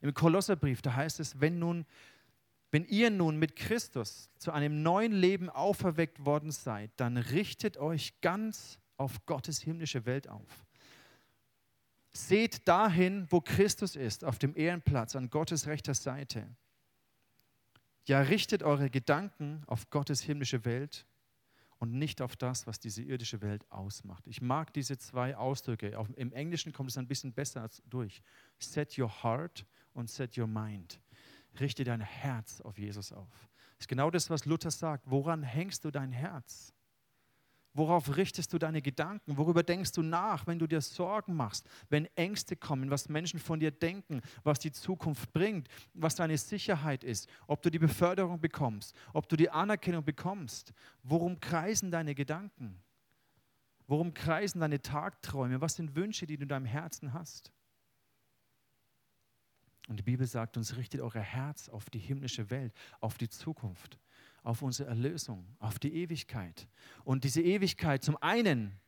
Im 0.02 0.14
Kolosserbrief, 0.14 0.82
da 0.82 0.96
heißt 0.96 1.20
es, 1.20 1.40
wenn 1.40 1.60
nun, 1.60 1.86
wenn 2.72 2.84
ihr 2.86 3.10
nun 3.12 3.38
mit 3.38 3.56
Christus 3.56 4.30
zu 4.38 4.52
einem 4.52 4.82
neuen 4.82 5.14
Leben 5.14 5.50
auferweckt 5.50 6.26
worden 6.26 6.52
seid, 6.52 6.92
dann 6.98 7.18
richtet 7.18 7.78
euch 7.78 8.20
ganz 8.22 8.80
auf 8.98 9.26
Gottes 9.26 9.62
himmlische 9.62 10.06
Welt 10.06 10.28
auf. 10.28 10.66
Seht 12.14 12.68
dahin, 12.68 13.26
wo 13.30 13.42
Christus 13.42 13.96
ist, 13.96 14.24
auf 14.24 14.38
dem 14.38 14.56
Ehrenplatz 14.56 15.16
an 15.16 15.30
Gottes 15.30 15.66
rechter 15.66 15.96
Seite. 15.96 16.48
Ja, 18.06 18.22
richtet 18.22 18.62
eure 18.62 18.90
Gedanken 18.90 19.64
auf 19.66 19.90
Gottes 19.90 20.22
himmlische 20.22 20.64
Welt 20.66 21.08
und 21.80 21.92
nicht 21.92 22.22
auf 22.22 22.36
das, 22.36 22.68
was 22.68 22.80
diese 22.80 23.02
irdische 23.02 23.42
Welt 23.42 23.70
ausmacht. 23.72 24.28
Ich 24.28 24.42
mag 24.42 24.74
diese 24.74 24.98
zwei 24.98 25.36
Ausdrücke. 25.36 25.98
Im 26.16 26.32
Englischen 26.34 26.72
kommt 26.72 26.90
es 26.90 26.98
ein 26.98 27.08
bisschen 27.08 27.34
besser 27.34 27.68
durch. 27.90 28.22
Set 28.60 28.98
your 28.98 29.24
heart 29.24 29.66
und 29.94 30.10
set 30.10 30.38
your 30.38 30.48
mind. 30.48 31.00
Richte 31.60 31.84
dein 31.84 32.02
Herz 32.02 32.62
auf 32.62 32.78
Jesus 32.78 33.12
auf. 33.12 33.50
Das 33.78 33.86
ist 33.86 33.88
genau 33.88 34.12
das, 34.12 34.30
was 34.30 34.46
Luther 34.46 34.72
sagt. 34.72 35.10
Woran 35.10 35.44
hängst 35.44 35.84
du 35.84 35.92
dein 35.92 36.12
Herz? 36.12 36.73
Worauf 37.76 38.16
richtest 38.18 38.54
du 38.54 38.60
deine 38.60 38.84
Gedanken? 38.84 39.36
Worüber 39.36 39.64
denkst 39.64 39.94
du 39.94 40.04
nach, 40.04 40.46
wenn 40.46 40.60
du 40.60 40.68
dir 40.68 40.80
Sorgen 40.80 41.34
machst, 41.36 41.68
wenn 41.90 42.06
Ängste 42.16 42.56
kommen, 42.56 42.92
was 42.92 43.10
Menschen 43.10 43.40
von 43.40 43.60
dir 43.60 43.72
denken, 43.72 44.22
was 44.44 44.60
die 44.60 44.72
Zukunft 44.72 45.34
bringt, 45.34 45.68
was 45.96 46.14
deine 46.14 46.38
Sicherheit 46.38 47.04
ist, 47.04 47.28
ob 47.48 47.64
du 47.64 47.72
die 47.72 47.80
Beförderung 47.80 48.40
bekommst, 48.40 48.96
ob 49.12 49.28
du 49.28 49.36
die 49.36 49.50
Anerkennung 49.50 50.04
bekommst? 50.04 50.72
Worum 51.02 51.40
kreisen 51.40 51.90
deine 51.90 52.14
Gedanken? 52.14 52.80
Worum 53.88 54.14
kreisen 54.14 54.62
deine 54.62 54.82
Tagträume? 54.82 55.60
Was 55.60 55.76
sind 55.76 55.96
Wünsche, 55.96 56.28
die 56.28 56.38
du 56.38 56.44
in 56.44 56.50
deinem 56.50 56.66
Herzen 56.66 57.12
hast? 57.14 57.52
Und 59.88 59.98
die 59.98 60.04
Bibel 60.04 60.28
sagt 60.28 60.58
uns, 60.58 60.78
richtet 60.78 61.02
euer 61.02 61.20
Herz 61.20 61.70
auf 61.70 61.90
die 61.90 62.00
himmlische 62.00 62.52
Welt, 62.52 62.74
auf 63.02 63.18
die 63.18 63.30
Zukunft 63.30 64.00
auf 64.44 64.62
unsere 64.62 64.90
Erlösung, 64.90 65.46
auf 65.60 65.80
die 65.80 65.94
Ewigkeit. 65.94 66.68
Und 67.04 67.24
diese 67.24 67.42
Ewigkeit 67.42 68.04
zum 68.04 68.18
einen 68.22 68.80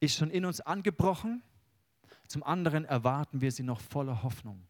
ist 0.00 0.16
schon 0.16 0.30
in 0.30 0.44
uns 0.44 0.60
angebrochen, 0.60 1.42
zum 2.28 2.42
anderen 2.42 2.84
erwarten 2.84 3.40
wir 3.40 3.50
sie 3.50 3.62
noch 3.62 3.80
voller 3.80 4.22
Hoffnung. 4.22 4.66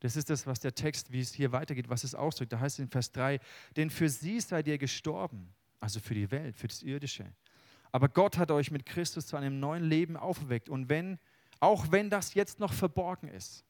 Das 0.00 0.16
ist 0.16 0.30
das, 0.30 0.46
was 0.46 0.60
der 0.60 0.74
Text, 0.74 1.12
wie 1.12 1.20
es 1.20 1.34
hier 1.34 1.52
weitergeht, 1.52 1.90
was 1.90 2.04
es 2.04 2.14
ausdrückt. 2.14 2.52
Da 2.52 2.60
heißt 2.60 2.78
es 2.78 2.84
in 2.84 2.88
Vers 2.88 3.12
3, 3.12 3.38
denn 3.76 3.90
für 3.90 4.08
sie 4.08 4.40
seid 4.40 4.66
ihr 4.66 4.78
gestorben, 4.78 5.54
also 5.78 6.00
für 6.00 6.14
die 6.14 6.30
Welt, 6.30 6.56
für 6.56 6.68
das 6.68 6.82
Irdische. 6.82 7.30
Aber 7.92 8.08
Gott 8.08 8.38
hat 8.38 8.50
euch 8.50 8.70
mit 8.70 8.86
Christus 8.86 9.26
zu 9.26 9.36
einem 9.36 9.60
neuen 9.60 9.84
Leben 9.84 10.16
auferweckt. 10.16 10.68
Und 10.68 10.88
wenn, 10.88 11.18
auch 11.58 11.90
wenn 11.90 12.08
das 12.08 12.34
jetzt 12.34 12.60
noch 12.60 12.72
verborgen 12.72 13.28
ist, 13.28 13.66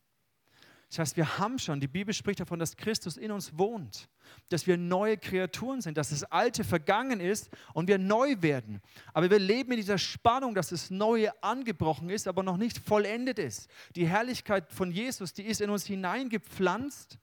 Das 0.90 0.98
heißt, 0.98 1.16
wir 1.16 1.38
haben 1.38 1.60
schon, 1.60 1.78
die 1.78 1.86
Bibel 1.86 2.12
spricht 2.12 2.40
davon, 2.40 2.58
dass 2.58 2.76
Christus 2.76 3.16
in 3.16 3.30
uns 3.30 3.56
wohnt, 3.56 4.08
dass 4.48 4.66
wir 4.66 4.76
neue 4.76 5.16
Kreaturen 5.16 5.80
sind, 5.80 5.96
dass 5.96 6.10
das 6.10 6.24
Alte 6.24 6.64
vergangen 6.64 7.20
ist 7.20 7.48
und 7.74 7.86
wir 7.86 7.96
neu 7.96 8.34
werden. 8.40 8.82
Aber 9.14 9.30
wir 9.30 9.38
leben 9.38 9.70
in 9.70 9.76
dieser 9.76 9.98
Spannung, 9.98 10.52
dass 10.52 10.70
das 10.70 10.90
Neue 10.90 11.30
angebrochen 11.44 12.10
ist, 12.10 12.26
aber 12.26 12.42
noch 12.42 12.56
nicht 12.56 12.76
vollendet 12.76 13.38
ist. 13.38 13.70
Die 13.94 14.08
Herrlichkeit 14.08 14.72
von 14.72 14.90
Jesus, 14.90 15.32
die 15.32 15.44
ist 15.44 15.60
in 15.60 15.70
uns 15.70 15.86
hineingepflanzt, 15.86 17.20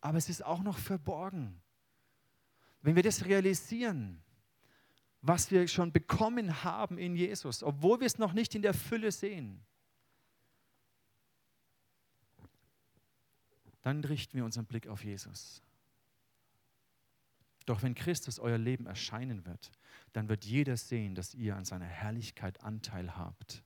aber 0.00 0.18
es 0.18 0.28
ist 0.28 0.44
auch 0.44 0.62
noch 0.62 0.78
verborgen. 0.78 1.60
Wenn 2.80 2.94
wir 2.94 3.02
das 3.02 3.24
realisieren, 3.24 4.22
was 5.20 5.50
wir 5.50 5.66
schon 5.66 5.90
bekommen 5.90 6.62
haben 6.62 6.96
in 6.96 7.16
Jesus, 7.16 7.64
obwohl 7.64 7.98
wir 7.98 8.06
es 8.06 8.18
noch 8.18 8.34
nicht 8.34 8.54
in 8.54 8.62
der 8.62 8.72
Fülle 8.72 9.10
sehen, 9.10 9.66
dann 13.88 14.04
richten 14.04 14.36
wir 14.36 14.44
unseren 14.44 14.66
Blick 14.66 14.86
auf 14.86 15.02
Jesus. 15.02 15.62
Doch 17.64 17.82
wenn 17.82 17.94
Christus 17.94 18.38
euer 18.38 18.58
Leben 18.58 18.84
erscheinen 18.84 19.46
wird, 19.46 19.72
dann 20.12 20.28
wird 20.28 20.44
jeder 20.44 20.76
sehen, 20.76 21.14
dass 21.14 21.32
ihr 21.32 21.56
an 21.56 21.64
seiner 21.64 21.86
Herrlichkeit 21.86 22.62
Anteil 22.62 23.16
habt. 23.16 23.64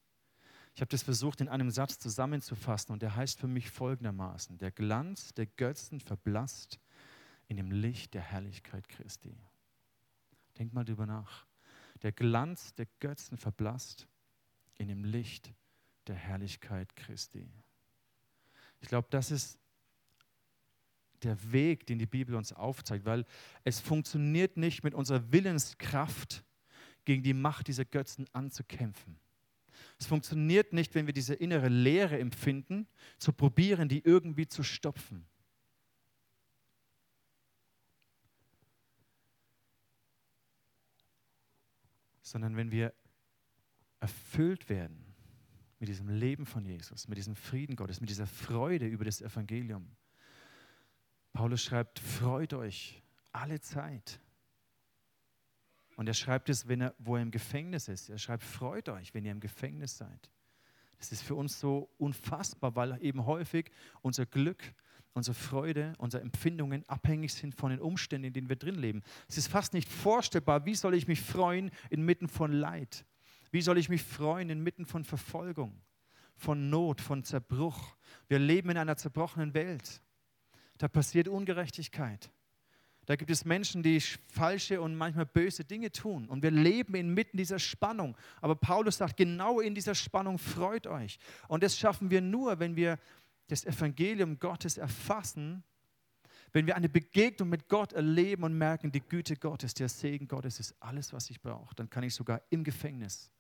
Ich 0.77 0.81
habe 0.81 0.91
das 0.91 1.03
versucht 1.03 1.41
in 1.41 1.49
einem 1.49 1.73
Satz 1.73 1.99
zusammenzufassen 1.99 2.93
und 2.93 3.03
der 3.03 3.17
heißt 3.17 3.41
für 3.41 3.49
mich 3.49 3.69
folgendermaßen, 3.71 4.59
der 4.59 4.71
Glanz 4.71 5.35
der 5.35 5.47
Götzen 5.47 5.99
verblasst 5.99 6.79
in 7.49 7.57
dem 7.57 7.73
Licht 7.73 8.15
der 8.15 8.23
Herrlichkeit 8.23 8.89
Christi. 8.89 9.37
Denk 10.57 10.73
mal 10.73 10.85
drüber 10.85 11.07
nach. 11.07 11.47
Der 12.03 12.13
Glanz 12.13 12.75
der 12.75 12.87
Götzen 13.01 13.39
verblasst 13.39 14.07
in 14.77 14.87
dem 14.87 15.03
Licht 15.03 15.53
der 16.07 16.15
Herrlichkeit 16.15 16.95
Christi. 16.95 17.51
Ich 18.81 18.87
glaube, 18.89 19.09
das 19.11 19.33
ist 19.33 19.59
der 21.25 21.53
Weg, 21.53 21.87
den 21.87 21.99
die 21.99 22.07
Bibel 22.07 22.35
uns 22.35 22.53
aufzeigt, 22.53 23.05
weil 23.05 23.25
es 23.65 23.81
funktioniert 23.81 24.57
nicht 24.57 24.85
mit 24.85 24.95
unserer 24.95 25.33
Willenskraft 25.33 26.45
gegen 27.05 27.23
die 27.23 27.35
Macht 27.35 27.69
dieser 27.69 27.85
Götzen 27.85 28.27
anzukämpfen. 28.33 29.19
Es 29.99 30.07
funktioniert 30.07 30.73
nicht, 30.73 30.95
wenn 30.95 31.07
wir 31.07 31.13
diese 31.13 31.35
innere 31.35 31.69
Leere 31.69 32.19
empfinden, 32.19 32.89
zu 33.19 33.33
probieren, 33.33 33.89
die 33.89 34.05
irgendwie 34.05 34.47
zu 34.47 34.63
stopfen. 34.63 35.27
Sondern 42.23 42.57
wenn 42.57 42.71
wir 42.71 42.95
erfüllt 44.01 44.69
werden 44.69 45.15
mit 45.79 45.89
diesem 45.89 46.09
Leben 46.09 46.47
von 46.47 46.65
Jesus, 46.65 47.09
mit 47.09 47.19
diesem 47.19 47.37
Frieden 47.37 47.77
Gottes, 47.77 48.01
mit 48.01 48.11
dieser 48.11 48.27
Freude 48.27 48.87
über 48.87 49.05
das 49.05 49.21
Evangelium, 49.21 49.97
Paulus 51.33 51.63
schreibt, 51.63 51.99
freut 51.99 52.53
euch 52.55 53.03
alle 53.33 53.61
Zeit. 53.61 54.21
Und 55.97 56.07
er 56.07 56.15
schreibt 56.15 56.49
es, 56.49 56.69
wenn 56.69 56.81
er, 56.81 56.95
wo 56.99 57.17
er 57.17 57.23
im 57.23 57.31
Gefängnis 57.31 57.89
ist. 57.89 58.09
Er 58.09 58.19
schreibt, 58.19 58.43
freut 58.43 58.89
euch, 58.89 59.15
wenn 59.15 59.25
ihr 59.25 59.33
im 59.33 59.41
Gefängnis 59.41 59.97
seid. 59.97 60.31
Das 60.99 61.13
ist 61.13 61.23
für 61.23 61.35
uns 61.35 61.59
so 61.59 61.91
unfassbar, 61.99 62.77
weil 62.77 62.99
eben 63.03 63.27
häufig 63.27 63.71
unser 64.03 64.25
Glück, 64.25 64.63
unsere 65.15 65.35
Freude, 65.35 65.95
unsere 65.99 66.23
Empfindungen 66.23 66.89
abhängig 66.89 67.35
sind 67.35 67.55
von 67.55 67.71
den 67.71 67.81
Umständen, 67.81 68.29
in 68.29 68.33
denen 68.33 68.49
wir 68.49 68.57
drin 68.57 68.77
leben. 68.77 69.03
Es 69.29 69.37
ist 69.37 69.49
fast 69.49 69.75
nicht 69.75 69.89
vorstellbar, 69.89 70.65
wie 70.65 70.75
soll 70.75 70.95
ich 70.95 71.09
mich 71.09 71.21
freuen 71.21 71.71
inmitten 71.91 72.29
von 72.29 72.53
Leid? 72.53 73.05
Wie 73.51 73.63
soll 73.63 73.79
ich 73.79 73.89
mich 73.89 74.03
freuen 74.03 74.49
inmitten 74.49 74.87
von 74.87 75.05
Verfolgung, 75.05 75.83
von 76.37 76.71
Not, 76.71 77.01
von 77.01 77.25
Zerbruch? 77.25 77.97
Wir 78.29 78.39
leben 78.39 78.71
in 78.71 78.79
einer 78.79 78.97
zerbrochenen 78.97 79.55
Welt. 79.55 80.01
Da 80.79 80.89
passiert 80.89 81.29
Ungerechtigkeit. 81.29 82.31
Da 83.07 83.17
gibt 83.17 83.31
es 83.31 83.45
Menschen, 83.45 83.83
die 83.83 84.01
falsche 84.01 84.81
und 84.81 84.95
manchmal 84.95 85.27
böse 85.27 85.65
Dinge 85.65 85.91
tun. 85.91 86.29
Und 86.29 86.43
wir 86.43 86.53
leben 86.53 86.95
inmitten 86.95 87.37
dieser 87.37 87.59
Spannung. 87.59 88.17
Aber 88.41 88.55
Paulus 88.55 88.99
sagt, 88.99 89.17
genau 89.17 89.59
in 89.61 89.75
dieser 89.75 89.95
Spannung 89.95 90.39
freut 90.39 90.87
euch. 90.87 91.19
Und 91.49 91.65
das 91.65 91.77
schaffen 91.77 92.11
wir 92.11 92.21
nur, 92.21 92.61
wenn 92.61 92.77
wir 92.77 92.99
das 93.49 93.65
Evangelium 93.65 94.39
Gottes 94.39 94.79
erfassen, 94.79 95.65
wenn 96.53 96.67
wir 96.67 96.77
eine 96.77 96.89
Begegnung 96.89 97.49
mit 97.49 97.69
Gott 97.69 97.93
erleben 97.93 98.45
und 98.45 98.57
merken, 98.57 98.93
die 98.93 99.01
Güte 99.01 99.37
Gottes, 99.37 99.75
der 99.75 99.89
Segen 99.89 100.29
Gottes 100.29 100.61
ist 100.61 100.75
alles, 100.81 101.13
was 101.13 101.29
ich 101.31 101.41
brauche. 101.41 101.75
Dann 101.75 101.91
kann 101.91 102.05
ich 102.05 102.15
sogar 102.15 102.41
im 102.51 102.63
Gefängnis, 102.63 103.31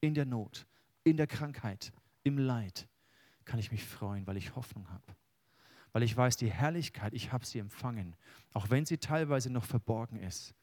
in 0.00 0.14
der 0.14 0.24
Not, 0.24 0.66
in 1.04 1.16
der 1.16 1.26
Krankheit, 1.26 1.92
im 2.22 2.38
Leid, 2.38 2.88
kann 3.44 3.58
ich 3.58 3.70
mich 3.70 3.84
freuen, 3.84 4.26
weil 4.26 4.36
ich 4.36 4.54
Hoffnung 4.54 4.88
habe 4.88 5.02
weil 5.92 6.02
ich 6.02 6.16
weiß, 6.16 6.36
die 6.36 6.50
Herrlichkeit, 6.50 7.14
ich 7.14 7.32
habe 7.32 7.44
sie 7.44 7.58
empfangen, 7.58 8.16
auch 8.52 8.70
wenn 8.70 8.86
sie 8.86 8.98
teilweise 8.98 9.50
noch 9.50 9.64
verborgen 9.64 10.18
ist. 10.20 10.54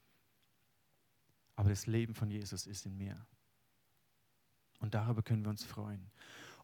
Aber 1.55 1.69
das 1.69 1.87
Leben 1.87 2.13
von 2.13 2.29
Jesus 2.29 2.67
ist 2.67 2.85
in 2.85 2.97
mir. 2.97 3.25
Und 4.79 4.93
darüber 4.93 5.23
können 5.23 5.43
wir 5.43 5.49
uns 5.49 5.63
freuen. 5.63 6.11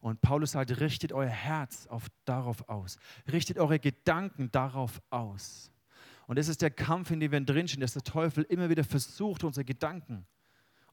Und 0.00 0.20
Paulus 0.20 0.52
sagt, 0.52 0.80
richtet 0.80 1.12
euer 1.12 1.28
Herz 1.28 1.86
auf, 1.86 2.08
darauf 2.24 2.68
aus. 2.68 2.98
Richtet 3.30 3.58
eure 3.58 3.78
Gedanken 3.78 4.50
darauf 4.52 5.02
aus. 5.10 5.72
Und 6.26 6.38
das 6.38 6.48
ist 6.48 6.62
der 6.62 6.70
Kampf, 6.70 7.10
in 7.10 7.20
dem 7.20 7.32
wir 7.32 7.40
drinstehen, 7.40 7.80
dass 7.80 7.94
der 7.94 8.02
Teufel 8.02 8.44
immer 8.44 8.70
wieder 8.70 8.84
versucht, 8.84 9.44
unsere 9.44 9.64
Gedanken, 9.64 10.26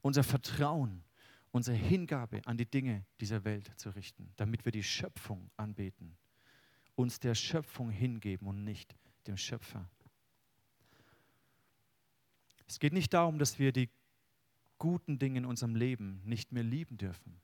unser 0.02 0.24
Vertrauen, 0.24 1.04
unsere 1.52 1.78
Hingabe 1.78 2.42
an 2.46 2.58
die 2.58 2.66
Dinge 2.66 3.06
dieser 3.20 3.44
Welt 3.44 3.72
zu 3.78 3.90
richten, 3.92 4.32
damit 4.36 4.66
wir 4.66 4.72
die 4.72 4.84
Schöpfung 4.84 5.50
anbeten 5.58 6.18
uns 7.02 7.20
der 7.20 7.36
Schöpfung 7.36 7.90
hingeben 7.90 8.48
und 8.48 8.64
nicht 8.64 8.96
dem 9.28 9.38
Schöpfer. 9.38 9.90
Es 12.68 12.80
geht 12.80 12.94
nicht 12.94 13.14
darum, 13.14 13.38
dass 13.38 13.60
wir 13.60 13.72
die 13.72 13.90
guten 14.78 15.20
Dinge 15.20 15.40
in 15.40 15.46
unserem 15.46 15.76
Leben 15.76 16.22
nicht 16.24 16.52
mehr 16.52 16.64
lieben 16.64 16.98
dürfen. 16.98 17.42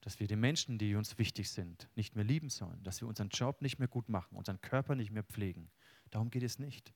Dass 0.00 0.18
wir 0.18 0.26
die 0.26 0.36
Menschen, 0.36 0.78
die 0.78 0.94
uns 0.94 1.18
wichtig 1.18 1.50
sind, 1.50 1.88
nicht 1.94 2.16
mehr 2.16 2.24
lieben 2.24 2.48
sollen. 2.48 2.82
Dass 2.82 3.00
wir 3.00 3.08
unseren 3.08 3.28
Job 3.28 3.60
nicht 3.60 3.78
mehr 3.78 3.88
gut 3.88 4.08
machen, 4.08 4.36
unseren 4.36 4.60
Körper 4.60 4.94
nicht 4.94 5.10
mehr 5.10 5.22
pflegen. 5.22 5.70
Darum 6.10 6.30
geht 6.30 6.42
es 6.42 6.58
nicht. 6.58 6.94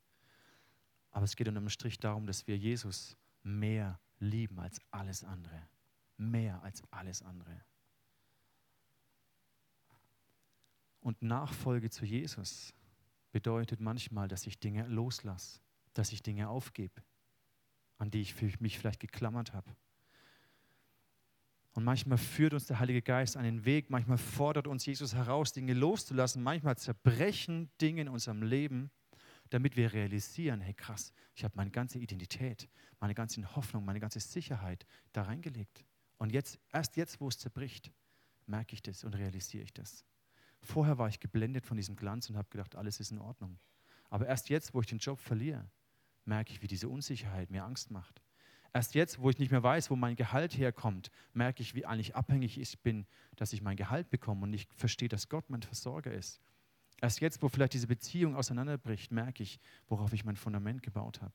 Aber 1.11 1.25
es 1.25 1.37
geht 1.37 1.49
unterm 1.49 1.69
Strich 1.69 1.99
darum, 1.99 2.27
dass 2.27 2.47
wir 2.47 2.57
Jesus 2.57 3.17
mehr 3.43 4.01
lieben 4.19 4.59
als 4.61 4.81
alles 4.91 5.25
andere. 5.25 5.69
Mehr 6.17 6.63
als 6.63 6.83
alles 6.91 7.23
andere. 7.23 7.65
Und 11.01 11.23
Nachfolge 11.23 11.91
zu 11.91 12.05
Jesus 12.05 12.75
bedeutet 13.33 13.81
manchmal, 13.81 14.29
dass 14.29 14.47
ich 14.47 14.59
Dinge 14.59 14.87
loslasse, 14.87 15.61
dass 15.95 16.13
ich 16.13 16.23
Dinge 16.23 16.49
aufgebe, 16.49 17.03
an 17.99 18.11
die 18.11 18.21
ich 18.21 18.61
mich 18.61 18.79
vielleicht 18.79 19.01
geklammert 19.01 19.53
habe. 19.53 19.75
Und 21.73 21.85
manchmal 21.85 22.19
führt 22.19 22.53
uns 22.53 22.67
der 22.67 22.81
Heilige 22.81 23.01
Geist 23.01 23.37
einen 23.37 23.65
Weg, 23.65 23.91
manchmal 23.91 24.19
fordert 24.19 24.67
uns 24.67 24.85
Jesus 24.85 25.15
heraus, 25.15 25.53
Dinge 25.53 25.73
loszulassen, 25.73 26.43
manchmal 26.43 26.77
zerbrechen 26.77 27.71
Dinge 27.81 28.03
in 28.03 28.09
unserem 28.09 28.43
Leben, 28.43 28.91
damit 29.51 29.77
wir 29.77 29.93
realisieren, 29.93 30.61
hey 30.61 30.75
krass, 30.75 31.13
ich 31.35 31.45
habe 31.45 31.55
meine 31.57 31.71
ganze 31.71 31.99
Identität, 31.99 32.69
meine 32.99 33.15
ganze 33.15 33.43
Hoffnung, 33.55 33.85
meine 33.85 34.01
ganze 34.01 34.21
Sicherheit 34.21 34.85
da 35.13 35.23
reingelegt. 35.23 35.85
Und 36.19 36.33
jetzt, 36.33 36.59
erst 36.73 36.97
jetzt, 36.97 37.21
wo 37.21 37.29
es 37.29 37.39
zerbricht, 37.39 37.93
merke 38.47 38.75
ich 38.75 38.83
das 38.83 39.05
und 39.05 39.15
realisiere 39.15 39.65
ich 39.65 39.73
das. 39.73 40.05
Vorher 40.63 40.99
war 40.99 41.09
ich 41.09 41.21
geblendet 41.21 41.67
von 41.67 41.77
diesem 41.77 41.97
Glanz 41.97 42.29
und 42.29 42.37
habe 42.37 42.49
gedacht, 42.51 42.77
alles 42.77 43.01
ist 43.01 43.11
in 43.11 43.19
Ordnung. 43.19 43.59
Aber 44.11 44.27
erst 44.27 44.49
jetzt, 44.49 44.75
wo 44.75 44.81
ich 44.81 44.87
den 44.87 44.99
Job 44.99 45.19
verliere, 45.21 45.69
merke 46.25 46.53
ich, 46.53 46.63
wie 46.63 46.67
diese 46.67 46.89
Unsicherheit 46.89 47.51
mir 47.51 47.65
Angst 47.65 47.91
macht. 47.91 48.23
Erst 48.73 48.95
jetzt, 48.95 49.21
wo 49.21 49.31
ich 49.31 49.39
nicht 49.39 49.51
mehr 49.51 49.63
weiß, 49.63 49.91
wo 49.91 49.97
mein 49.97 50.15
Gehalt 50.15 50.57
herkommt, 50.57 51.11
merke 51.33 51.63
ich, 51.63 51.75
wie 51.75 51.87
eigentlich 51.87 52.15
abhängig 52.15 52.59
ich 52.59 52.81
bin, 52.81 53.07
dass 53.37 53.53
ich 53.53 53.63
mein 53.63 53.77
Gehalt 53.77 54.11
bekomme 54.11 54.43
und 54.45 54.51
nicht 54.51 54.73
verstehe, 54.75 55.09
dass 55.09 55.29
Gott 55.29 55.49
mein 55.51 55.63
Versorger 55.63 56.13
ist. 56.13 56.41
Erst 57.01 57.21
jetzt, 57.21 57.43
wo 57.43 57.49
vielleicht 57.49 57.73
diese 57.73 57.87
Beziehung 57.87 58.37
auseinanderbricht, 58.37 59.11
merke 59.11 59.43
ich, 59.43 59.59
worauf 59.89 60.13
ich 60.13 60.25
mein 60.25 60.37
Fundament 60.37 60.83
gebaut 60.83 61.21
habe. 61.23 61.35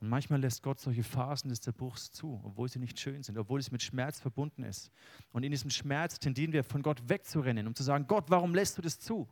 Und 0.00 0.08
manchmal 0.08 0.40
lässt 0.40 0.62
Gott 0.62 0.78
solche 0.78 1.02
Phasen 1.02 1.48
des 1.48 1.60
Zerbruchs 1.60 2.10
zu, 2.10 2.40
obwohl 2.44 2.68
sie 2.68 2.78
nicht 2.78 3.00
schön 3.00 3.22
sind, 3.22 3.38
obwohl 3.38 3.60
es 3.60 3.70
mit 3.70 3.82
Schmerz 3.82 4.20
verbunden 4.20 4.62
ist. 4.62 4.90
Und 5.32 5.42
in 5.42 5.50
diesem 5.50 5.70
Schmerz 5.70 6.18
tendieren 6.18 6.52
wir 6.52 6.64
von 6.64 6.82
Gott 6.82 7.08
wegzurennen, 7.08 7.66
um 7.66 7.74
zu 7.74 7.82
sagen, 7.82 8.06
Gott, 8.06 8.26
warum 8.28 8.54
lässt 8.54 8.76
du 8.76 8.82
das 8.82 9.00
zu? 9.00 9.26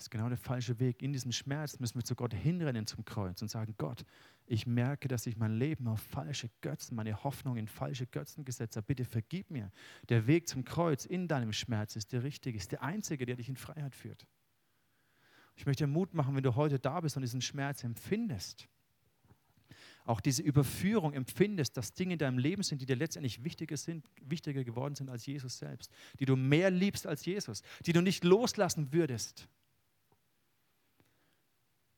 Das 0.00 0.06
ist 0.06 0.10
genau 0.10 0.28
der 0.30 0.38
falsche 0.38 0.80
Weg. 0.80 1.02
In 1.02 1.12
diesem 1.12 1.30
Schmerz 1.30 1.78
müssen 1.78 1.96
wir 1.96 2.04
zu 2.04 2.14
Gott 2.14 2.32
hinrennen 2.32 2.86
zum 2.86 3.04
Kreuz 3.04 3.42
und 3.42 3.48
sagen, 3.48 3.74
Gott, 3.76 4.06
ich 4.46 4.66
merke, 4.66 5.08
dass 5.08 5.26
ich 5.26 5.36
mein 5.36 5.52
Leben 5.52 5.86
auf 5.86 6.00
falsche 6.00 6.48
Götzen, 6.62 6.96
meine 6.96 7.22
Hoffnung 7.22 7.58
in 7.58 7.68
falsche 7.68 8.06
Götzen 8.06 8.46
gesetzt 8.46 8.76
habe. 8.76 8.86
Bitte 8.86 9.04
vergib 9.04 9.50
mir. 9.50 9.70
Der 10.08 10.26
Weg 10.26 10.48
zum 10.48 10.64
Kreuz 10.64 11.04
in 11.04 11.28
deinem 11.28 11.52
Schmerz 11.52 11.96
ist 11.96 12.12
der 12.12 12.22
richtige, 12.22 12.56
ist 12.56 12.72
der 12.72 12.82
einzige, 12.82 13.26
der 13.26 13.36
dich 13.36 13.50
in 13.50 13.56
Freiheit 13.56 13.94
führt. 13.94 14.26
Ich 15.60 15.66
möchte 15.66 15.84
dir 15.84 15.88
Mut 15.88 16.14
machen, 16.14 16.34
wenn 16.34 16.42
du 16.42 16.56
heute 16.56 16.78
da 16.78 16.98
bist 17.02 17.16
und 17.16 17.20
diesen 17.20 17.42
Schmerz 17.42 17.84
empfindest. 17.84 18.66
auch 20.06 20.22
diese 20.22 20.40
Überführung 20.40 21.12
empfindest, 21.12 21.76
dass 21.76 21.92
Dinge 21.92 22.14
in 22.14 22.18
deinem 22.18 22.38
Leben 22.38 22.62
sind, 22.62 22.80
die 22.80 22.86
dir 22.86 22.96
letztendlich 22.96 23.44
wichtiger 23.44 23.76
sind, 23.76 24.08
wichtiger 24.22 24.64
geworden 24.64 24.94
sind 24.94 25.10
als 25.10 25.26
Jesus 25.26 25.58
selbst, 25.58 25.92
die 26.18 26.24
du 26.24 26.34
mehr 26.34 26.70
liebst 26.70 27.06
als 27.06 27.26
Jesus, 27.26 27.60
die 27.84 27.92
du 27.92 28.00
nicht 28.00 28.24
loslassen 28.24 28.94
würdest. 28.94 29.48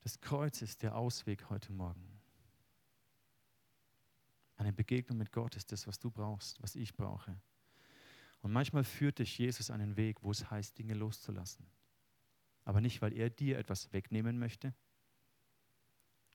Das 0.01 0.20
Kreuz 0.20 0.61
ist 0.61 0.83
der 0.83 0.96
Ausweg 0.96 1.48
heute 1.48 1.72
Morgen. 1.72 2.20
Eine 4.57 4.72
Begegnung 4.72 5.18
mit 5.18 5.31
Gott 5.31 5.55
ist 5.55 5.70
das, 5.70 5.87
was 5.87 6.01
du 6.01 6.11
brauchst, 6.11 6.61
was 6.61 6.75
ich 6.75 6.96
brauche. 6.96 7.40
Und 8.40 8.51
manchmal 8.51 8.83
führt 8.83 9.20
dich 9.20 9.38
Jesus 9.38 9.70
einen 9.70 9.96
Weg, 9.96 10.20
wo 10.25 10.33
es 10.33 10.51
heißt, 10.51 10.77
Dinge 10.77 10.94
loszulassen. 10.94 11.64
Aber 12.64 12.81
nicht, 12.81 13.03
weil 13.03 13.12
er 13.12 13.31
dir 13.31 13.59
etwas 13.59 13.92
wegnehmen 13.92 14.38
möchte, 14.38 14.75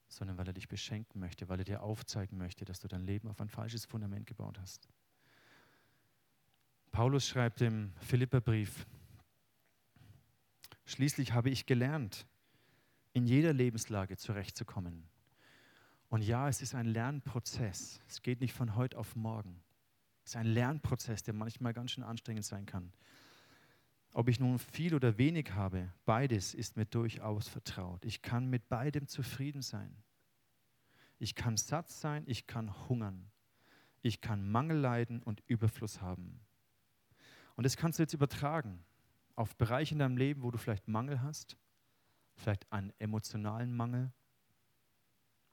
sondern 0.09 0.37
weil 0.37 0.47
er 0.47 0.53
dich 0.53 0.67
beschenken 0.67 1.19
möchte, 1.19 1.49
weil 1.49 1.59
er 1.59 1.65
dir 1.65 1.83
aufzeigen 1.83 2.37
möchte, 2.37 2.65
dass 2.65 2.79
du 2.79 2.87
dein 2.87 3.05
Leben 3.05 3.27
auf 3.27 3.41
ein 3.41 3.49
falsches 3.49 3.85
Fundament 3.85 4.25
gebaut 4.25 4.59
hast. 4.59 4.89
Paulus 6.91 7.27
schreibt 7.27 7.61
im 7.61 7.93
Philipperbrief, 7.99 8.87
schließlich 10.85 11.33
habe 11.33 11.49
ich 11.49 11.65
gelernt, 11.65 12.25
in 13.13 13.25
jeder 13.25 13.53
Lebenslage 13.53 14.17
zurechtzukommen. 14.17 15.07
Und 16.09 16.21
ja, 16.21 16.47
es 16.47 16.61
ist 16.61 16.73
ein 16.73 16.85
Lernprozess. 16.85 17.99
Es 18.07 18.21
geht 18.21 18.39
nicht 18.39 18.53
von 18.53 18.75
heute 18.75 18.97
auf 18.97 19.15
morgen. 19.15 19.61
Es 20.23 20.31
ist 20.31 20.35
ein 20.37 20.45
Lernprozess, 20.45 21.23
der 21.23 21.33
manchmal 21.33 21.73
ganz 21.73 21.91
schön 21.91 22.03
anstrengend 22.03 22.45
sein 22.45 22.65
kann. 22.65 22.93
Ob 24.17 24.29
ich 24.29 24.39
nun 24.39 24.57
viel 24.57 24.95
oder 24.95 25.19
wenig 25.19 25.51
habe, 25.51 25.93
beides 26.05 26.55
ist 26.55 26.75
mir 26.75 26.87
durchaus 26.87 27.47
vertraut. 27.47 28.03
Ich 28.03 28.23
kann 28.23 28.49
mit 28.49 28.67
beidem 28.67 29.05
zufrieden 29.05 29.61
sein. 29.61 29.95
Ich 31.19 31.35
kann 31.35 31.55
satt 31.55 31.91
sein, 31.91 32.23
ich 32.25 32.47
kann 32.47 32.89
hungern. 32.89 33.29
Ich 34.01 34.19
kann 34.19 34.49
Mangel 34.49 34.77
leiden 34.77 35.21
und 35.21 35.43
Überfluss 35.45 36.01
haben. 36.01 36.39
Und 37.55 37.63
das 37.63 37.77
kannst 37.77 37.99
du 37.99 38.03
jetzt 38.03 38.15
übertragen 38.15 38.83
auf 39.35 39.55
Bereiche 39.55 39.93
in 39.93 39.99
deinem 39.99 40.17
Leben, 40.17 40.41
wo 40.41 40.49
du 40.49 40.57
vielleicht 40.57 40.87
Mangel 40.87 41.21
hast, 41.21 41.55
vielleicht 42.33 42.71
einen 42.71 42.91
emotionalen 42.97 43.71
Mangel, 43.71 44.11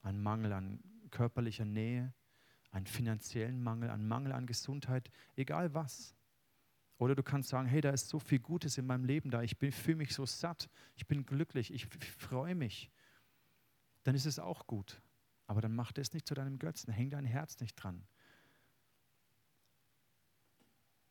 einen 0.01 0.23
Mangel 0.23 0.55
an 0.55 0.83
körperlicher 1.11 1.67
Nähe, 1.67 2.15
einen 2.71 2.87
finanziellen 2.87 3.63
Mangel, 3.63 3.91
einen 3.91 4.09
Mangel 4.09 4.33
an 4.33 4.47
Gesundheit, 4.47 5.11
egal 5.37 5.75
was. 5.75 6.17
Oder 6.99 7.15
du 7.15 7.23
kannst 7.23 7.49
sagen, 7.49 7.67
hey, 7.67 7.81
da 7.81 7.91
ist 7.91 8.09
so 8.09 8.19
viel 8.19 8.39
Gutes 8.39 8.79
in 8.79 8.87
meinem 8.87 9.05
Leben 9.05 9.31
da, 9.31 9.43
ich 9.43 9.57
fühle 9.57 9.97
mich 9.97 10.15
so 10.15 10.27
satt, 10.27 10.69
ich 10.95 11.07
bin 11.07 11.27
glücklich, 11.27 11.73
ich 11.73 11.87
freue 11.87 12.55
mich. 12.55 12.91
Dann 14.05 14.15
ist 14.15 14.27
es 14.27 14.39
auch 14.39 14.67
gut. 14.67 15.01
Aber 15.47 15.61
dann 15.61 15.75
mach 15.75 15.93
das 15.93 16.13
nicht 16.13 16.27
zu 16.27 16.35
deinem 16.35 16.59
Götzen, 16.59 16.93
häng 16.93 17.11
dein 17.11 17.25
Herz 17.25 17.59
nicht 17.61 17.75
dran. 17.75 18.07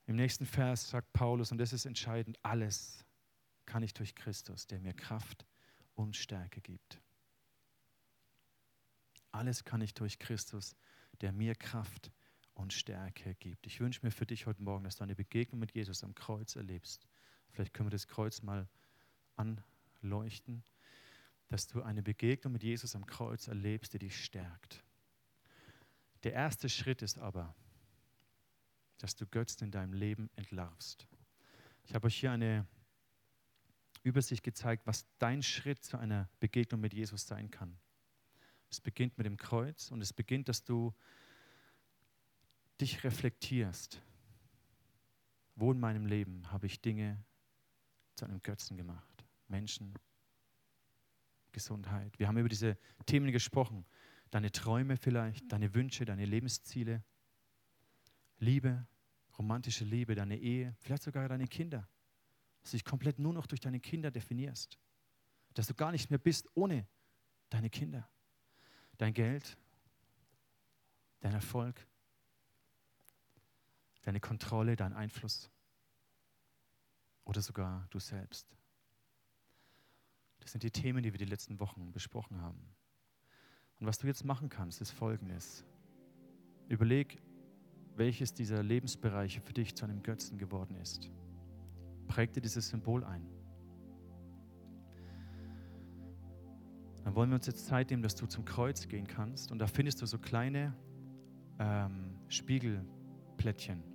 Im 0.05 0.15
nächsten 0.15 0.45
Vers 0.45 0.89
sagt 0.89 1.13
Paulus, 1.13 1.51
und 1.51 1.57
das 1.57 1.73
ist 1.73 1.85
entscheidend, 1.85 2.37
alles 2.43 3.05
kann 3.65 3.83
ich 3.83 3.93
durch 3.93 4.15
Christus, 4.15 4.67
der 4.67 4.79
mir 4.79 4.93
Kraft 4.93 5.45
und 5.95 6.15
Stärke 6.15 6.61
gibt. 6.61 7.01
Alles 9.31 9.63
kann 9.63 9.81
ich 9.81 9.93
durch 9.93 10.19
Christus, 10.19 10.75
der 11.21 11.31
mir 11.31 11.55
Kraft 11.55 12.11
und 12.53 12.73
Stärke 12.73 13.35
gibt. 13.35 13.65
Ich 13.67 13.79
wünsche 13.79 14.01
mir 14.03 14.11
für 14.11 14.25
dich 14.25 14.45
heute 14.45 14.61
Morgen, 14.61 14.83
dass 14.83 14.97
du 14.97 15.03
eine 15.03 15.15
Begegnung 15.15 15.59
mit 15.59 15.73
Jesus 15.73 16.03
am 16.03 16.13
Kreuz 16.15 16.55
erlebst. 16.55 17.07
Vielleicht 17.51 17.73
können 17.73 17.87
wir 17.87 17.91
das 17.91 18.07
Kreuz 18.07 18.41
mal 18.41 18.67
anleuchten, 19.35 20.63
dass 21.49 21.67
du 21.67 21.81
eine 21.81 22.03
Begegnung 22.03 22.53
mit 22.53 22.63
Jesus 22.63 22.95
am 22.95 23.05
Kreuz 23.05 23.47
erlebst, 23.47 23.93
die 23.93 23.99
dich 23.99 24.23
stärkt. 24.23 24.83
Der 26.23 26.33
erste 26.33 26.69
Schritt 26.69 27.01
ist 27.01 27.17
aber, 27.17 27.53
dass 28.97 29.15
du 29.15 29.25
Götzen 29.27 29.65
in 29.65 29.71
deinem 29.71 29.93
Leben 29.93 30.29
entlarvst. 30.35 31.07
Ich 31.83 31.93
habe 31.93 32.07
euch 32.07 32.19
hier 32.19 32.31
eine 32.31 32.65
Übersicht 34.03 34.43
gezeigt, 34.43 34.85
was 34.85 35.05
dein 35.19 35.43
Schritt 35.43 35.83
zu 35.83 35.97
einer 35.97 36.29
Begegnung 36.39 36.81
mit 36.81 36.93
Jesus 36.93 37.27
sein 37.27 37.51
kann. 37.51 37.77
Es 38.69 38.81
beginnt 38.81 39.17
mit 39.17 39.25
dem 39.25 39.37
Kreuz 39.37 39.91
und 39.91 40.01
es 40.01 40.13
beginnt, 40.13 40.49
dass 40.49 40.63
du 40.63 40.93
dich 42.79 43.03
reflektierst. 43.03 44.01
Wo 45.55 45.71
in 45.71 45.79
meinem 45.79 46.05
Leben 46.05 46.51
habe 46.51 46.65
ich 46.65 46.81
Dinge 46.81 47.23
zu 48.15 48.25
einem 48.25 48.41
Götzen 48.41 48.77
gemacht? 48.77 49.25
Menschen, 49.47 49.93
Gesundheit. 51.51 52.17
Wir 52.17 52.27
haben 52.27 52.37
über 52.37 52.49
diese 52.49 52.77
Themen 53.05 53.31
gesprochen. 53.31 53.85
Deine 54.31 54.51
Träume 54.51 54.97
vielleicht, 54.97 55.51
deine 55.51 55.73
Wünsche, 55.75 56.05
deine 56.05 56.25
Lebensziele, 56.25 57.03
Liebe, 58.39 58.87
romantische 59.37 59.85
Liebe, 59.85 60.15
deine 60.15 60.37
Ehe, 60.39 60.75
vielleicht 60.79 61.03
sogar 61.03 61.29
deine 61.29 61.47
Kinder. 61.47 61.87
Dass 62.61 62.71
du 62.71 62.77
dich 62.77 62.85
komplett 62.85 63.19
nur 63.19 63.33
noch 63.33 63.45
durch 63.45 63.61
deine 63.61 63.79
Kinder 63.79 64.09
definierst. 64.09 64.79
Dass 65.53 65.67
du 65.67 65.75
gar 65.75 65.91
nicht 65.91 66.09
mehr 66.09 66.19
bist 66.19 66.49
ohne 66.55 66.87
deine 67.49 67.69
Kinder 67.69 68.09
dein 68.97 69.13
Geld, 69.13 69.57
dein 71.19 71.33
Erfolg, 71.33 71.85
deine 74.03 74.19
Kontrolle, 74.19 74.75
dein 74.75 74.93
Einfluss 74.93 75.49
oder 77.25 77.41
sogar 77.41 77.87
du 77.89 77.99
selbst. 77.99 78.55
Das 80.39 80.51
sind 80.51 80.63
die 80.63 80.71
Themen, 80.71 81.03
die 81.03 81.13
wir 81.13 81.17
die 81.17 81.25
letzten 81.25 81.59
Wochen 81.59 81.91
besprochen 81.91 82.41
haben. 82.41 82.59
Und 83.79 83.87
was 83.87 83.97
du 83.97 84.07
jetzt 84.07 84.25
machen 84.25 84.49
kannst, 84.49 84.81
ist 84.81 84.91
folgendes. 84.91 85.65
Überleg, 86.67 87.21
welches 87.95 88.33
dieser 88.33 88.61
Lebensbereiche 88.61 89.41
für 89.41 89.53
dich 89.53 89.75
zu 89.75 89.85
einem 89.85 90.03
Götzen 90.03 90.37
geworden 90.37 90.75
ist. 90.75 91.09
Präg 92.07 92.33
dir 92.33 92.41
dieses 92.41 92.69
Symbol 92.69 93.03
ein. 93.03 93.25
dann 97.03 97.15
wollen 97.15 97.29
wir 97.29 97.35
uns 97.35 97.47
jetzt 97.47 97.65
Zeit 97.65 97.89
nehmen, 97.89 98.01
dass 98.01 98.15
du 98.15 98.25
zum 98.25 98.45
Kreuz 98.45 98.87
gehen 98.87 99.05
kannst. 99.05 99.51
Und 99.51 99.59
da 99.59 99.67
findest 99.67 100.01
du 100.01 100.05
so 100.05 100.17
kleine 100.17 100.73
ähm, 101.59 102.15
Spiegelplättchen 102.29 103.92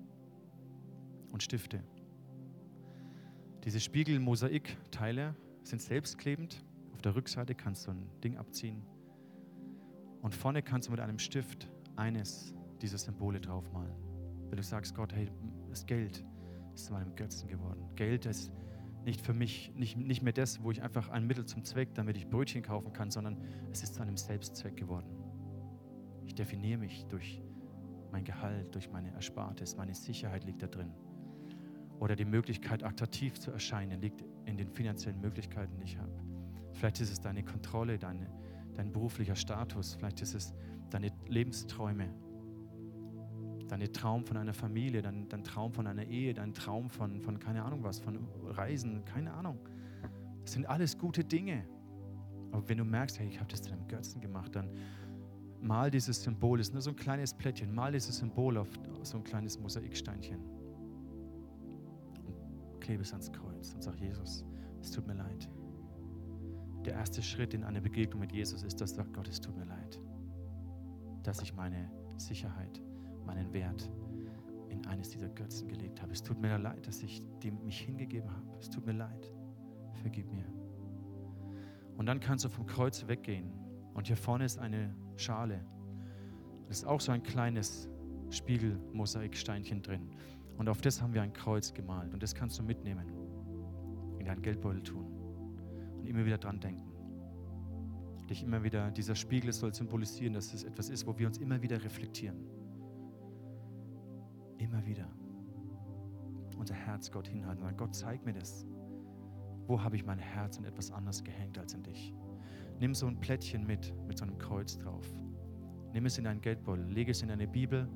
und 1.30 1.42
Stifte. 1.42 1.82
Diese 3.64 3.80
Spiegel-Mosaik-Teile 3.80 5.34
sind 5.62 5.82
selbstklebend. 5.82 6.64
Auf 6.92 7.02
der 7.02 7.14
Rückseite 7.14 7.54
kannst 7.54 7.86
du 7.86 7.90
ein 7.90 8.08
Ding 8.22 8.36
abziehen. 8.36 8.82
Und 10.22 10.34
vorne 10.34 10.62
kannst 10.62 10.88
du 10.88 10.92
mit 10.92 11.00
einem 11.00 11.18
Stift 11.18 11.68
eines 11.96 12.54
dieser 12.80 12.98
Symbole 12.98 13.40
draufmalen. 13.40 13.94
Wenn 14.48 14.56
du 14.56 14.62
sagst, 14.62 14.94
Gott, 14.94 15.12
hey, 15.12 15.30
das 15.68 15.84
Geld 15.86 16.24
ist 16.74 16.86
zu 16.86 16.92
meinem 16.92 17.14
Götzen 17.14 17.48
geworden. 17.48 17.84
Geld 17.96 18.26
ist 18.26 18.52
nicht 19.04 19.20
für 19.20 19.34
mich, 19.34 19.72
nicht, 19.74 19.96
nicht 19.96 20.22
mehr 20.22 20.32
das, 20.32 20.62
wo 20.62 20.70
ich 20.70 20.82
einfach 20.82 21.08
ein 21.10 21.26
Mittel 21.26 21.44
zum 21.46 21.64
Zweck, 21.64 21.94
damit 21.94 22.16
ich 22.16 22.28
Brötchen 22.28 22.62
kaufen 22.62 22.92
kann, 22.92 23.10
sondern 23.10 23.36
es 23.70 23.82
ist 23.82 23.94
zu 23.94 24.02
einem 24.02 24.16
Selbstzweck 24.16 24.76
geworden. 24.76 25.08
Ich 26.26 26.34
definiere 26.34 26.78
mich 26.78 27.06
durch 27.06 27.42
mein 28.12 28.24
Gehalt, 28.24 28.74
durch 28.74 28.90
meine 28.90 29.12
Erspartes, 29.12 29.76
meine 29.76 29.94
Sicherheit 29.94 30.44
liegt 30.44 30.62
da 30.62 30.66
drin. 30.66 30.92
Oder 32.00 32.14
die 32.14 32.24
Möglichkeit, 32.24 32.84
attraktiv 32.84 33.38
zu 33.38 33.50
erscheinen, 33.50 34.00
liegt 34.00 34.24
in 34.44 34.56
den 34.56 34.68
finanziellen 34.68 35.20
Möglichkeiten, 35.20 35.76
die 35.78 35.84
ich 35.84 35.98
habe. 35.98 36.12
Vielleicht 36.72 37.00
ist 37.00 37.10
es 37.10 37.20
deine 37.20 37.42
Kontrolle, 37.42 37.98
deine, 37.98 38.28
dein 38.74 38.92
beruflicher 38.92 39.34
Status, 39.34 39.94
vielleicht 39.94 40.20
ist 40.22 40.34
es 40.34 40.54
deine 40.90 41.10
Lebensträume, 41.26 42.14
dein 43.66 43.92
Traum 43.92 44.24
von 44.24 44.36
einer 44.36 44.54
Familie, 44.54 45.02
dein, 45.02 45.28
dein 45.28 45.42
Traum 45.42 45.72
von 45.72 45.86
einer 45.86 46.04
Ehe, 46.04 46.34
dein 46.34 46.54
Traum 46.54 46.88
von, 46.88 47.20
von 47.20 47.38
keine 47.38 47.64
Ahnung 47.64 47.82
was, 47.82 47.98
von 47.98 48.28
Reisen, 48.44 49.04
keine 49.04 49.32
Ahnung. 49.32 49.58
Das 50.42 50.52
sind 50.52 50.66
alles 50.66 50.96
gute 50.96 51.24
Dinge. 51.24 51.66
Aber 52.52 52.66
wenn 52.68 52.78
du 52.78 52.84
merkst, 52.84 53.18
hey, 53.18 53.28
ich 53.28 53.38
habe 53.38 53.50
das 53.50 53.60
zu 53.60 53.72
einem 53.72 53.86
Götzen 53.88 54.20
gemacht, 54.20 54.54
dann 54.54 54.70
mal 55.60 55.90
dieses 55.90 56.22
Symbol, 56.22 56.60
ist 56.60 56.72
nur 56.72 56.80
so 56.80 56.90
ein 56.90 56.96
kleines 56.96 57.34
Plättchen, 57.34 57.74
mal 57.74 57.92
dieses 57.92 58.18
Symbol 58.18 58.56
auf 58.56 58.68
so 59.02 59.18
ein 59.18 59.24
kleines 59.24 59.58
Mosaiksteinchen 59.58 60.57
klebe 62.88 63.02
es 63.02 63.12
ans 63.12 63.30
Kreuz 63.30 63.74
und 63.74 63.82
sag, 63.82 64.00
Jesus, 64.00 64.46
es 64.80 64.90
tut 64.90 65.06
mir 65.06 65.12
leid. 65.12 65.46
Der 66.86 66.94
erste 66.94 67.22
Schritt 67.22 67.52
in 67.52 67.62
eine 67.62 67.82
Begegnung 67.82 68.20
mit 68.20 68.32
Jesus 68.32 68.62
ist, 68.62 68.80
dass 68.80 68.92
du 68.92 68.96
sagst, 68.96 69.12
Gott, 69.12 69.28
es 69.28 69.38
tut 69.42 69.54
mir 69.58 69.66
leid, 69.66 70.00
dass 71.22 71.42
ich 71.42 71.52
meine 71.52 71.90
Sicherheit, 72.16 72.80
meinen 73.26 73.52
Wert 73.52 73.92
in 74.70 74.86
eines 74.86 75.10
dieser 75.10 75.28
Götzen 75.28 75.68
gelegt 75.68 76.00
habe. 76.00 76.12
Es 76.12 76.22
tut 76.22 76.40
mir 76.40 76.56
leid, 76.56 76.86
dass 76.86 77.02
ich 77.02 77.22
dem 77.42 77.62
mich 77.62 77.78
hingegeben 77.78 78.30
habe. 78.34 78.56
Es 78.58 78.70
tut 78.70 78.86
mir 78.86 78.92
leid. 78.92 79.30
Vergib 80.00 80.32
mir. 80.32 80.46
Und 81.98 82.06
dann 82.06 82.20
kannst 82.20 82.46
du 82.46 82.48
vom 82.48 82.64
Kreuz 82.64 83.06
weggehen. 83.06 83.52
Und 83.92 84.06
hier 84.06 84.16
vorne 84.16 84.46
ist 84.46 84.58
eine 84.58 84.94
Schale. 85.16 85.62
Das 86.68 86.78
ist 86.78 86.84
auch 86.86 87.02
so 87.02 87.12
ein 87.12 87.22
kleines 87.22 87.86
Spiegelmosaiksteinchen 88.30 89.82
drin. 89.82 90.08
Und 90.58 90.68
auf 90.68 90.80
das 90.80 91.00
haben 91.00 91.14
wir 91.14 91.22
ein 91.22 91.32
Kreuz 91.32 91.72
gemalt. 91.72 92.12
Und 92.12 92.22
das 92.22 92.34
kannst 92.34 92.58
du 92.58 92.64
mitnehmen, 92.64 93.06
in 94.18 94.26
deinen 94.26 94.42
Geldbeutel 94.42 94.82
tun 94.82 95.06
und 95.96 96.06
immer 96.06 96.24
wieder 96.26 96.36
dran 96.36 96.60
denken. 96.60 96.92
dich 98.28 98.42
immer 98.42 98.62
wieder, 98.62 98.90
dieser 98.90 99.14
Spiegel 99.14 99.52
soll 99.52 99.72
symbolisieren, 99.72 100.34
dass 100.34 100.52
es 100.52 100.64
etwas 100.64 100.90
ist, 100.90 101.06
wo 101.06 101.16
wir 101.16 101.28
uns 101.28 101.38
immer 101.38 101.62
wieder 101.62 101.82
reflektieren. 101.82 102.36
Immer 104.58 104.84
wieder. 104.84 105.08
Unser 106.58 106.74
Herz 106.74 107.10
Gott 107.10 107.28
hinhalten. 107.28 107.64
Und 107.64 107.78
Gott, 107.78 107.94
zeig 107.94 108.24
mir 108.26 108.34
das. 108.34 108.66
Wo 109.66 109.80
habe 109.82 109.96
ich 109.96 110.04
mein 110.04 110.18
Herz 110.18 110.58
an 110.58 110.64
etwas 110.64 110.90
anderes 110.90 111.22
gehängt 111.22 111.56
als 111.56 111.72
in 111.72 111.84
dich? 111.84 112.12
Nimm 112.80 112.94
so 112.94 113.06
ein 113.06 113.18
Plättchen 113.20 113.64
mit, 113.64 113.94
mit 114.08 114.18
so 114.18 114.24
einem 114.24 114.36
Kreuz 114.38 114.76
drauf. 114.76 115.06
Nimm 115.92 116.04
es 116.04 116.18
in 116.18 116.24
deinen 116.24 116.40
Geldbeutel, 116.40 116.84
lege 116.84 117.12
es 117.12 117.22
in 117.22 117.28
deine 117.28 117.46
Bibel, 117.46 117.88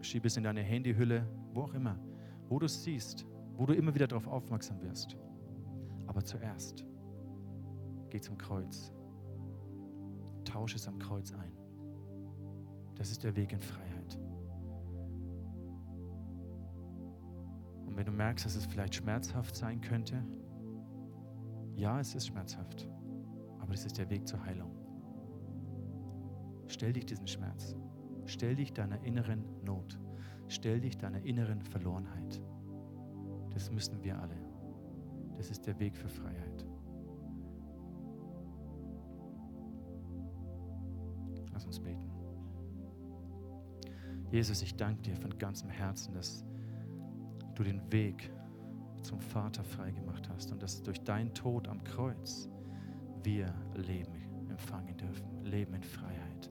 schiebe 0.00 0.26
es 0.26 0.36
in 0.36 0.42
deine 0.42 0.62
Handyhülle, 0.62 1.26
wo 1.52 1.62
auch 1.62 1.74
immer, 1.74 1.98
wo 2.48 2.58
du 2.58 2.66
es 2.66 2.82
siehst, 2.82 3.26
wo 3.56 3.66
du 3.66 3.74
immer 3.74 3.94
wieder 3.94 4.06
darauf 4.06 4.26
aufmerksam 4.26 4.80
wirst. 4.82 5.16
Aber 6.06 6.24
zuerst 6.24 6.84
geh 8.08 8.20
zum 8.20 8.36
Kreuz. 8.36 8.92
Tausche 10.44 10.76
es 10.76 10.88
am 10.88 10.98
Kreuz 10.98 11.32
ein. 11.32 11.52
Das 12.96 13.10
ist 13.10 13.22
der 13.22 13.36
Weg 13.36 13.52
in 13.52 13.60
Freiheit. 13.60 14.18
Und 17.86 17.96
wenn 17.96 18.06
du 18.06 18.12
merkst, 18.12 18.44
dass 18.44 18.56
es 18.56 18.66
vielleicht 18.66 18.94
schmerzhaft 18.94 19.56
sein 19.56 19.80
könnte, 19.80 20.24
ja, 21.76 21.98
es 22.00 22.14
ist 22.14 22.26
schmerzhaft, 22.26 22.88
aber 23.58 23.72
es 23.72 23.84
ist 23.84 23.96
der 23.96 24.10
Weg 24.10 24.26
zur 24.26 24.44
Heilung. 24.44 24.76
Stell 26.66 26.92
dich 26.92 27.06
diesen 27.06 27.26
Schmerz. 27.26 27.74
Stell 28.26 28.54
dich 28.54 28.72
deiner 28.72 29.02
inneren 29.02 29.44
Not. 29.64 29.98
Stell 30.50 30.80
dich 30.80 30.98
deiner 30.98 31.24
inneren 31.24 31.62
Verlorenheit. 31.62 32.42
Das 33.54 33.70
müssen 33.70 34.02
wir 34.02 34.20
alle. 34.20 34.36
Das 35.36 35.48
ist 35.48 35.64
der 35.64 35.78
Weg 35.78 35.96
für 35.96 36.08
Freiheit. 36.08 36.66
Lass 41.52 41.64
uns 41.66 41.78
beten. 41.78 42.10
Jesus, 44.32 44.60
ich 44.62 44.74
danke 44.74 45.02
dir 45.02 45.14
von 45.14 45.38
ganzem 45.38 45.70
Herzen, 45.70 46.14
dass 46.14 46.44
du 47.54 47.62
den 47.62 47.80
Weg 47.92 48.32
zum 49.02 49.20
Vater 49.20 49.62
freigemacht 49.62 50.28
hast 50.30 50.50
und 50.50 50.60
dass 50.64 50.82
durch 50.82 51.00
deinen 51.04 51.32
Tod 51.32 51.68
am 51.68 51.84
Kreuz 51.84 52.48
wir 53.22 53.54
Leben 53.76 54.48
empfangen 54.48 54.96
dürfen, 54.96 55.44
Leben 55.44 55.74
in 55.74 55.82
Freiheit. 55.84 56.50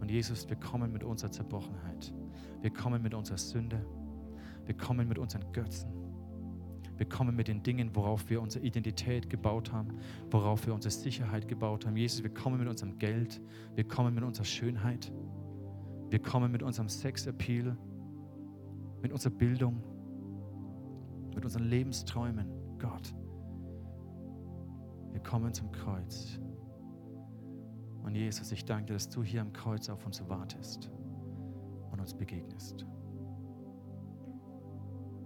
Und 0.00 0.10
Jesus, 0.10 0.48
wir 0.48 0.56
kommen 0.56 0.90
mit 0.90 1.04
unserer 1.04 1.30
Zerbrochenheit. 1.30 2.12
Wir 2.60 2.70
kommen 2.70 3.02
mit 3.02 3.14
unserer 3.14 3.38
Sünde. 3.38 3.84
Wir 4.66 4.76
kommen 4.76 5.08
mit 5.08 5.18
unseren 5.18 5.50
Götzen. 5.52 5.90
Wir 6.98 7.08
kommen 7.08 7.36
mit 7.36 7.46
den 7.46 7.62
Dingen, 7.62 7.94
worauf 7.94 8.28
wir 8.28 8.42
unsere 8.42 8.64
Identität 8.64 9.30
gebaut 9.30 9.72
haben, 9.72 9.94
worauf 10.30 10.66
wir 10.66 10.74
unsere 10.74 10.90
Sicherheit 10.90 11.46
gebaut 11.46 11.86
haben. 11.86 11.96
Jesus, 11.96 12.24
wir 12.24 12.34
kommen 12.34 12.58
mit 12.58 12.68
unserem 12.68 12.98
Geld. 12.98 13.40
Wir 13.76 13.86
kommen 13.86 14.14
mit 14.14 14.24
unserer 14.24 14.44
Schönheit. 14.44 15.12
Wir 16.10 16.18
kommen 16.18 16.50
mit 16.50 16.62
unserem 16.62 16.88
Sexappeal, 16.88 17.76
mit 19.00 19.12
unserer 19.12 19.32
Bildung, 19.32 19.80
mit 21.34 21.44
unseren 21.44 21.64
Lebensträumen. 21.64 22.48
Gott, 22.80 23.14
wir 25.12 25.20
kommen 25.20 25.54
zum 25.54 25.70
Kreuz. 25.70 26.40
Und 28.02 28.16
Jesus, 28.16 28.50
ich 28.50 28.64
danke 28.64 28.86
dir, 28.86 28.92
dass 28.94 29.08
du 29.08 29.22
hier 29.22 29.40
am 29.40 29.52
Kreuz 29.52 29.88
auf 29.88 30.04
uns 30.04 30.28
wartest 30.28 30.90
und 31.98 32.02
uns 32.02 32.14
begegnest. 32.14 32.86